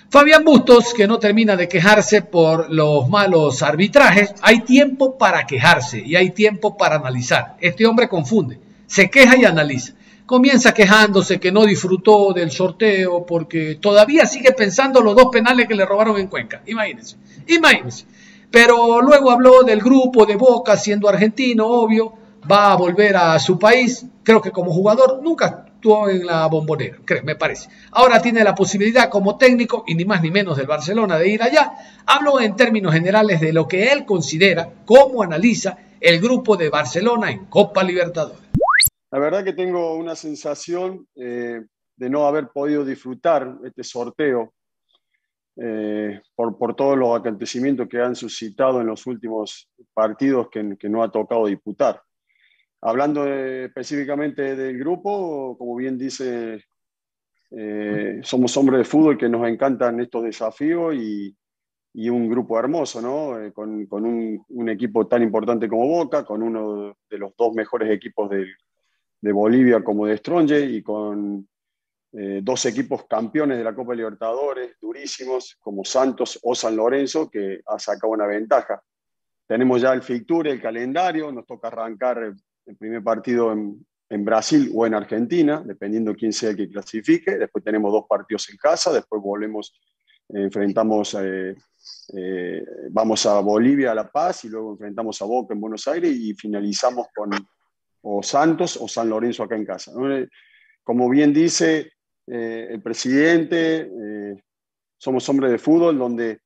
Fabián 0.10 0.46
Bustos, 0.46 0.94
que 0.94 1.08
no 1.08 1.18
termina 1.18 1.56
de 1.56 1.68
quejarse 1.68 2.22
por 2.22 2.72
los 2.72 3.10
malos 3.10 3.64
arbitrajes, 3.64 4.36
hay 4.42 4.62
tiempo 4.62 5.18
para 5.18 5.48
quejarse 5.48 6.00
y 6.00 6.16
hay 6.16 6.30
tiempo 6.30 6.78
para 6.78 6.98
analizar. 6.98 7.58
Este 7.60 7.88
hombre 7.88 8.08
confunde, 8.08 8.60
se 8.86 9.10
queja 9.10 9.36
y 9.36 9.46
analiza. 9.46 9.96
Comienza 10.28 10.74
quejándose 10.74 11.40
que 11.40 11.52
no 11.52 11.66
disfrutó 11.66 12.34
del 12.34 12.52
sorteo 12.52 13.26
porque 13.26 13.80
todavía 13.82 14.28
sigue 14.28 14.52
pensando 14.52 15.02
los 15.02 15.16
dos 15.16 15.30
penales 15.32 15.68
que 15.68 15.76
le 15.76 15.86
robaron 15.86 16.20
en 16.20 16.28
Cuenca. 16.28 16.62
Imagínense, 16.68 17.18
imagínense. 17.48 18.06
Pero 18.52 19.02
luego 19.02 19.32
habló 19.32 19.64
del 19.64 19.80
grupo 19.80 20.26
de 20.26 20.36
Boca 20.36 20.78
siendo 20.78 21.10
argentino, 21.10 21.66
obvio 21.66 22.27
va 22.50 22.72
a 22.72 22.76
volver 22.76 23.16
a 23.16 23.40
su 23.40 23.58
país. 23.60 24.06
Creo 24.24 24.42
que 24.42 24.52
como 24.52 24.72
jugador 24.72 25.22
nunca 25.22 25.46
actuó 25.46 26.10
en 26.10 26.26
la 26.26 26.48
bombonera, 26.48 26.98
creo, 27.06 27.24
me 27.24 27.36
parece. 27.36 27.70
Ahora 27.92 28.22
tiene 28.22 28.44
la 28.44 28.56
posibilidad 28.56 29.10
como 29.10 29.38
técnico, 29.38 29.84
y 29.88 29.96
ni 29.96 30.06
más 30.06 30.22
ni 30.22 30.32
menos 30.32 30.58
del 30.58 30.68
Barcelona, 30.68 31.18
de 31.18 31.30
ir 31.30 31.44
allá. 31.44 31.74
Hablo 32.06 32.40
en 32.40 32.56
términos 32.56 32.94
generales 32.94 33.40
de 33.40 33.54
lo 33.54 33.68
que 33.68 33.92
él 33.92 34.06
considera, 34.06 34.70
cómo 34.86 35.24
analiza 35.24 35.78
el 36.00 36.20
grupo 36.20 36.58
de 36.58 36.70
Barcelona 36.70 37.32
en 37.32 37.46
Copa 37.46 37.84
Libertadores. 37.84 38.42
La 39.12 39.20
verdad 39.20 39.44
que 39.44 39.54
tengo 39.54 39.96
una 39.96 40.16
sensación 40.16 41.08
eh, 41.16 41.62
de 41.96 42.10
no 42.10 42.28
haber 42.28 42.50
podido 42.50 42.84
disfrutar 42.84 43.58
este 43.64 43.84
sorteo 43.84 44.54
eh, 45.56 46.22
por, 46.36 46.58
por, 46.58 46.76
todos 46.76 46.98
los 46.98 47.18
acontecimientos 47.18 47.88
que 47.88 48.00
han 48.00 48.16
suscitado 48.16 48.80
en 48.80 48.88
los 48.88 49.08
últimos 49.08 49.68
partidos 49.94 50.50
que, 50.52 50.76
que 50.78 50.88
no 50.90 51.02
ha 51.02 51.10
tocado 51.12 51.48
disputar. 51.48 52.02
Hablando 52.82 53.28
específicamente 53.28 54.56
del 54.56 54.78
grupo, 54.78 55.58
como 55.58 55.76
bien 55.76 55.98
dice, 55.98 56.64
eh, 57.52 58.20
somos 58.24 58.56
hombres 58.58 58.80
de 58.80 58.86
fútbol 58.86 59.18
que 59.18 59.30
nos 59.30 59.48
encantan 59.48 60.00
estos 60.00 60.24
desafíos 60.24 60.96
y, 60.96 61.36
y 61.94 62.10
un 62.10 62.30
grupo 62.30 62.60
hermoso, 62.60 63.02
¿no? 63.02 63.40
Eh, 63.40 63.52
con, 63.52 63.88
con 63.88 64.06
un, 64.06 64.70
equipo 64.70 65.08
tan 65.08 65.24
importante 65.24 65.68
como 65.68 65.88
Boca, 65.88 66.24
con 66.24 66.44
uno 66.44 66.96
de 67.10 67.18
los 67.18 67.36
dos 67.36 67.56
mejores 67.56 67.90
equipos 67.90 68.30
de, 68.30 68.46
de 69.22 69.32
Bolivia 69.32 69.84
como 69.84 70.06
de 70.06 70.18
Stronge 70.18 70.60
y 70.60 70.84
con 70.84 71.48
eh, 72.14 72.42
dos 72.44 72.66
equipos 72.66 73.06
campeones 73.06 73.58
de 73.58 73.64
la 73.64 73.74
Copa 73.74 73.96
Libertadores, 73.96 74.78
durísimos, 74.80 75.58
como 75.60 75.84
Santos 75.84 76.40
o 76.44 76.54
San 76.54 76.76
Lorenzo, 76.76 77.30
que 77.30 77.62
ha 77.66 77.80
sacado 77.80 78.14
una 78.14 78.28
ventaja. 78.28 78.82
Tenemos 79.48 79.82
ya 79.82 79.94
el 79.94 80.02
fixture, 80.02 80.52
el 80.52 80.62
calendario, 80.62 81.32
nos 81.32 81.46
toca 81.46 81.70
arrancar 81.70 82.34
el 82.68 82.76
primer 82.78 83.04
partido 83.04 83.52
en, 83.52 83.86
en, 84.10 84.24
Brasil 84.24 84.72
o 84.76 84.86
en 84.86 84.94
Argentina, 84.94 85.64
dependiendo 85.66 86.14
quién 86.14 86.32
sea 86.32 86.52
el 86.52 86.58
que 86.58 86.70
clasifique. 86.70 87.38
Después 87.38 87.64
tenemos 87.64 87.92
dos 87.92 88.06
partidos 88.08 88.50
en 88.50 88.58
casa, 88.58 88.94
después 88.94 89.22
volvemos 89.22 89.74
enfrentamos, 90.30 91.18
vamos 92.92 93.26
a 93.26 93.40
Bolivia, 93.40 93.92
a 93.92 93.96
La 93.96 94.12
Paz, 94.12 94.46
y 94.46 94.50
luego 94.50 94.74
enfrentamos 94.74 95.22
a 95.22 95.26
Boca 95.26 95.54
en 95.54 95.62
Buenos 95.62 95.88
Aires 95.88 96.12
y 96.12 96.34
finalizamos 96.34 97.08
con 97.16 97.32
o 98.02 98.24
Santos 98.24 98.78
o 98.80 98.88
San 98.88 99.10
Lorenzo 99.10 99.44
acá 99.44 99.56
en 99.56 99.66
casa. 99.66 99.92
Como 100.84 101.10
bien 101.10 101.34
dice 101.34 101.92
el 102.26 102.82
presidente, 102.82 103.90
somos 104.98 105.28
hombres 105.30 105.52
de 105.52 105.58
fútbol 105.58 105.98
donde 105.98 106.42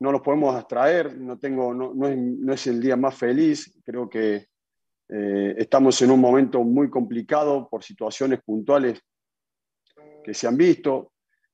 no 0.00 0.10
los 0.10 0.20
podemos 0.20 0.54
abstraer, 0.54 1.16
no, 1.16 1.38
tengo, 1.38 1.72
no, 1.72 2.08
es, 2.08 2.16
no 2.18 2.52
es, 2.52 2.66
el 2.66 2.80
día 2.80 2.96
más 2.96 3.14
feliz, 3.14 3.80
creo 3.84 4.10
que 4.10 4.48
eh, 5.08 5.54
estamos 5.58 6.00
en 6.02 6.10
un 6.10 6.20
momento 6.20 6.62
muy 6.62 6.88
complicado 6.88 7.68
por 7.68 7.82
situaciones 7.82 8.40
puntuales 8.42 9.00
que 10.24 10.34
se 10.34 10.46
han 10.46 10.56
visto 10.56 11.12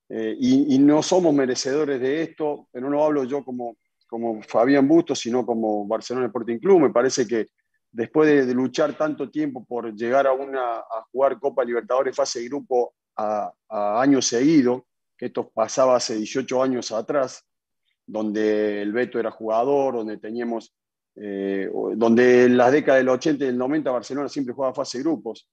eh, 0.09 0.37
y, 0.39 0.79
no 0.79 1.03
somos 1.03 1.35
merecedores 1.35 2.01
de 2.01 2.23
esto, 2.23 2.69
pero 2.73 2.89
no 2.89 3.05
hablo 3.05 3.25
yo 3.25 3.45
como, 3.45 3.77
como 4.07 4.41
Fabián 4.43 4.89
Bustos, 4.89 5.19
sino 5.19 5.45
como 5.45 5.87
Barcelona 5.87 6.27
Sporting 6.27 6.59
Club, 6.59 6.81
me 6.81 6.91
parece 6.91 7.27
que 7.27 7.47
después 7.93 8.47
de, 8.47 8.55
luchar 8.55 8.97
tanto 8.97 9.31
tiempo 9.31 9.65
por 9.67 9.95
llegar 9.95 10.27
a, 10.27 10.33
una, 10.33 10.79
a 10.79 11.05
jugar 11.13 11.39
Copa 11.39 11.65
Libertadores 11.65 12.17
fase 12.17 12.41
de 12.41 12.49
grupo 12.49 12.95
a, 13.17 13.53
a 13.69 14.01
años 14.01 14.27
seguidos, 14.27 14.83
que 15.17 15.27
esto 15.27 15.51
pasaba 15.51 15.97
hace 15.97 16.17
18 16.17 16.63
años 16.63 16.91
atrás, 16.91 17.45
donde 18.07 18.81
el 18.81 18.93
Beto 18.93 19.19
era 19.19 19.31
jugador, 19.31 19.97
donde 19.97 20.17
teníamos, 20.17 20.75
eh, 21.21 21.69
donde 21.97 22.45
en 22.45 22.57
las 22.57 22.73
décadas 22.73 23.01
del 23.01 23.09
80 23.09 23.45
y 23.45 23.47
del 23.49 23.59
90 23.59 23.91
Barcelona 23.91 24.29
siempre 24.29 24.55
jugaba 24.55 24.75
fase 24.75 24.99
de 24.99 25.05
grupos. 25.05 25.49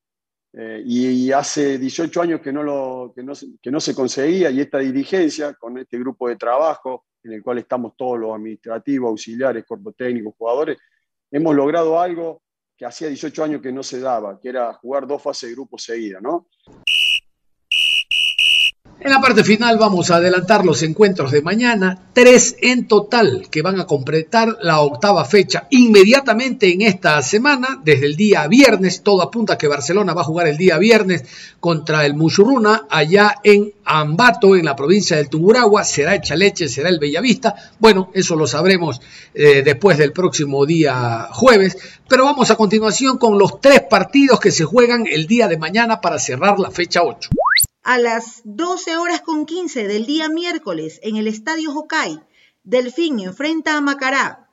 Eh, 0.54 0.84
y, 0.86 1.32
hace 1.34 1.78
18 1.78 2.21
años 2.21 2.39
que 2.39 2.54
no, 2.54 2.63
lo, 2.63 3.12
que, 3.13 3.23
no, 3.23 3.34
que 3.62 3.71
no 3.71 3.80
se 3.82 3.93
conseguía 3.93 4.49
y 4.49 4.62
esta 4.62 4.80
dirigencia 4.80 5.54
con 5.56 5.78
este 5.78 5.99
grupo 5.99 6.30
de 6.30 6.38
trabajo 6.38 7.04
en 7.25 7.34
el 7.34 7.43
cual 7.43 7.58
estamos 7.58 7.93
todos 7.97 8.19
los 8.19 8.34
administrativos, 8.34 9.10
auxiliares, 9.10 9.65
cuerpo 9.65 9.91
técnico, 9.91 10.34
jugadores, 10.38 10.78
hemos 11.32 11.56
logrado 11.56 11.99
algo 11.99 12.41
que 12.78 12.86
hacía 12.86 13.08
18 13.08 13.43
años 13.43 13.62
que 13.62 13.71
no 13.71 13.84
se 13.84 13.99
daba, 13.99 14.39
que 14.39 14.49
era 14.49 14.73
jugar 14.73 15.08
dos 15.08 15.21
fases 15.21 15.49
de 15.49 15.56
grupos 15.56 15.84
seguidas, 15.84 16.21
¿no? 16.21 16.47
En 18.97 19.12
la 19.12 19.19
parte 19.19 19.43
final 19.43 19.77
vamos 19.77 20.10
a 20.10 20.15
adelantar 20.15 20.65
los 20.65 20.81
encuentros 20.81 21.29
de 21.31 21.41
mañana, 21.41 22.08
tres 22.13 22.55
en 22.62 22.88
total 22.88 23.47
que 23.51 23.62
van 23.62 23.77
a 23.77 23.86
completar 23.86 24.58
la 24.62 24.79
octava 24.79 25.25
fecha 25.25 25.67
inmediatamente 25.69 26.71
en 26.71 26.81
esta 26.81 27.21
semana, 27.21 27.81
desde 27.84 28.05
el 28.05 28.15
día 28.15 28.47
viernes, 28.47 29.03
todo 29.03 29.21
apunta 29.21 29.58
que 29.58 29.67
Barcelona 29.67 30.13
va 30.13 30.21
a 30.21 30.25
jugar 30.25 30.47
el 30.47 30.58
día 30.58 30.77
viernes 30.77 31.25
contra 31.60 32.05
el 32.05 32.15
Mushuruna 32.15 32.88
allá 32.89 33.36
en 33.43 33.73
Ambato, 33.84 34.55
en 34.55 34.63
la 34.63 34.77
provincia 34.77 35.17
del 35.17 35.29
Tuburagua, 35.29 35.84
será 35.84 36.15
Echaleche, 36.15 36.69
será 36.69 36.88
el 36.88 36.97
Bellavista, 36.97 37.53
bueno, 37.79 38.12
eso 38.13 38.38
lo 38.38 38.47
sabremos 38.47 39.01
eh, 39.34 39.62
después 39.63 39.97
del 39.97 40.13
próximo 40.13 40.65
día 40.65 41.27
jueves, 41.31 41.77
pero 42.08 42.23
vamos 42.23 42.49
a 42.49 42.55
continuación 42.55 43.17
con 43.17 43.38
los 43.38 43.60
tres 43.60 43.81
partidos 43.89 44.39
que 44.39 44.51
se 44.51 44.63
juegan 44.63 45.05
el 45.05 45.27
día 45.27 45.49
de 45.49 45.58
mañana 45.58 45.99
para 45.99 46.17
cerrar 46.17 46.60
la 46.60 46.71
fecha 46.71 47.03
8 47.03 47.29
a 47.86 48.00
las 48.00 48.41
12 48.45 48.98
horas 48.98 49.21
con 49.21 49.45
15 49.45 49.88
del 49.88 50.08
día 50.08 50.28
miércoles 50.28 51.00
en 51.04 51.17
el 51.17 51.28
Estadio 51.28 51.71
Hokai, 51.71 52.19
Delfín 52.63 53.19
enfrenta 53.19 53.78
a 53.78 53.82
Macará. 53.82 54.50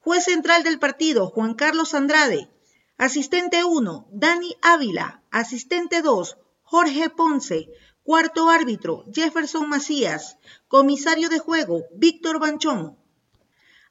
Juez 0.00 0.24
central 0.24 0.62
del 0.62 0.78
partido, 0.78 1.28
Juan 1.28 1.54
Carlos 1.54 1.94
Andrade. 1.94 2.50
Asistente 2.98 3.64
1, 3.64 4.08
Dani 4.12 4.56
Ávila. 4.60 5.22
Asistente 5.30 6.02
2, 6.02 6.36
Jorge 6.64 7.08
Ponce. 7.08 7.70
Cuarto 8.02 8.50
árbitro, 8.50 9.06
Jefferson 9.10 9.70
Macías. 9.70 10.36
Comisario 10.68 11.30
de 11.30 11.38
juego, 11.38 11.84
Víctor 11.94 12.38
Banchón. 12.40 12.98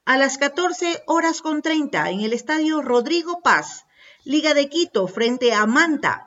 A 0.04 0.16
las 0.16 0.38
14 0.38 1.02
horas 1.08 1.42
con 1.42 1.60
30 1.60 2.10
en 2.10 2.20
el 2.20 2.32
Estadio 2.32 2.82
Rodrigo 2.82 3.40
Paz, 3.40 3.84
Liga 4.22 4.54
de 4.54 4.68
Quito 4.68 5.08
frente 5.08 5.52
a 5.52 5.66
Manta. 5.66 6.25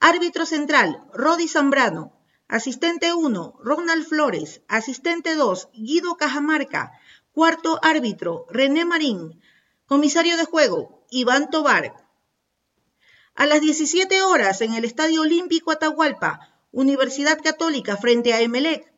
Árbitro 0.00 0.46
central, 0.46 1.04
Rodi 1.12 1.48
Zambrano. 1.48 2.12
Asistente 2.46 3.12
1, 3.12 3.58
Ronald 3.58 4.06
Flores. 4.06 4.62
Asistente 4.68 5.34
2, 5.34 5.70
Guido 5.72 6.16
Cajamarca. 6.16 6.92
Cuarto 7.32 7.80
árbitro, 7.82 8.46
René 8.48 8.84
Marín. 8.84 9.40
Comisario 9.86 10.36
de 10.36 10.44
juego, 10.44 11.04
Iván 11.10 11.50
Tobar. 11.50 11.96
A 13.34 13.46
las 13.46 13.60
17 13.60 14.22
horas 14.22 14.60
en 14.60 14.74
el 14.74 14.84
Estadio 14.84 15.22
Olímpico 15.22 15.72
Atahualpa, 15.72 16.60
Universidad 16.70 17.40
Católica 17.42 17.96
frente 17.96 18.32
a 18.32 18.40
Emelec. 18.40 18.92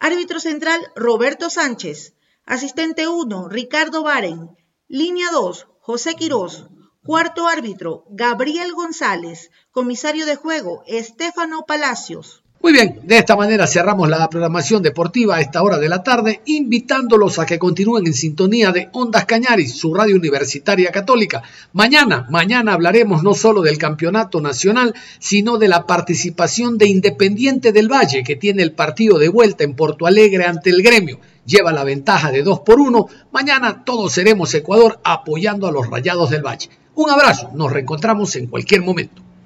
Árbitro 0.00 0.40
central, 0.40 0.80
Roberto 0.96 1.50
Sánchez. 1.50 2.14
Asistente 2.46 3.06
1, 3.06 3.50
Ricardo 3.50 4.02
Baren. 4.02 4.56
Línea 4.88 5.30
2, 5.30 5.66
José 5.80 6.14
Quirós. 6.14 6.68
Cuarto 7.08 7.48
árbitro, 7.48 8.04
Gabriel 8.10 8.74
González. 8.74 9.50
Comisario 9.70 10.26
de 10.26 10.36
juego, 10.36 10.82
Estefano 10.86 11.64
Palacios. 11.66 12.42
Muy 12.60 12.74
bien, 12.74 13.00
de 13.02 13.16
esta 13.16 13.34
manera 13.34 13.66
cerramos 13.66 14.10
la 14.10 14.28
programación 14.28 14.82
deportiva 14.82 15.36
a 15.36 15.40
esta 15.40 15.62
hora 15.62 15.78
de 15.78 15.88
la 15.88 16.02
tarde, 16.02 16.42
invitándolos 16.44 17.38
a 17.38 17.46
que 17.46 17.58
continúen 17.58 18.06
en 18.06 18.12
sintonía 18.12 18.72
de 18.72 18.90
Ondas 18.92 19.24
Cañaris, 19.24 19.78
su 19.78 19.94
radio 19.94 20.16
universitaria 20.16 20.92
católica. 20.92 21.42
Mañana, 21.72 22.26
mañana 22.28 22.74
hablaremos 22.74 23.22
no 23.22 23.32
solo 23.32 23.62
del 23.62 23.78
campeonato 23.78 24.42
nacional, 24.42 24.92
sino 25.18 25.56
de 25.56 25.68
la 25.68 25.86
participación 25.86 26.76
de 26.76 26.88
Independiente 26.88 27.72
del 27.72 27.90
Valle, 27.90 28.22
que 28.22 28.36
tiene 28.36 28.62
el 28.62 28.72
partido 28.72 29.18
de 29.18 29.30
vuelta 29.30 29.64
en 29.64 29.74
Porto 29.76 30.06
Alegre 30.06 30.44
ante 30.44 30.68
el 30.68 30.82
gremio. 30.82 31.20
Lleva 31.46 31.72
la 31.72 31.84
ventaja 31.84 32.30
de 32.30 32.42
2 32.42 32.60
por 32.60 32.78
1. 32.78 33.06
Mañana 33.32 33.82
todos 33.86 34.12
seremos 34.12 34.52
Ecuador 34.52 35.00
apoyando 35.04 35.66
a 35.66 35.72
los 35.72 35.88
Rayados 35.88 36.28
del 36.28 36.44
Valle. 36.44 36.68
Un 36.98 37.10
abrazo, 37.10 37.50
nos 37.54 37.72
reencontramos 37.72 38.34
en 38.34 38.48
cualquier 38.48 38.82
momento. 38.82 39.22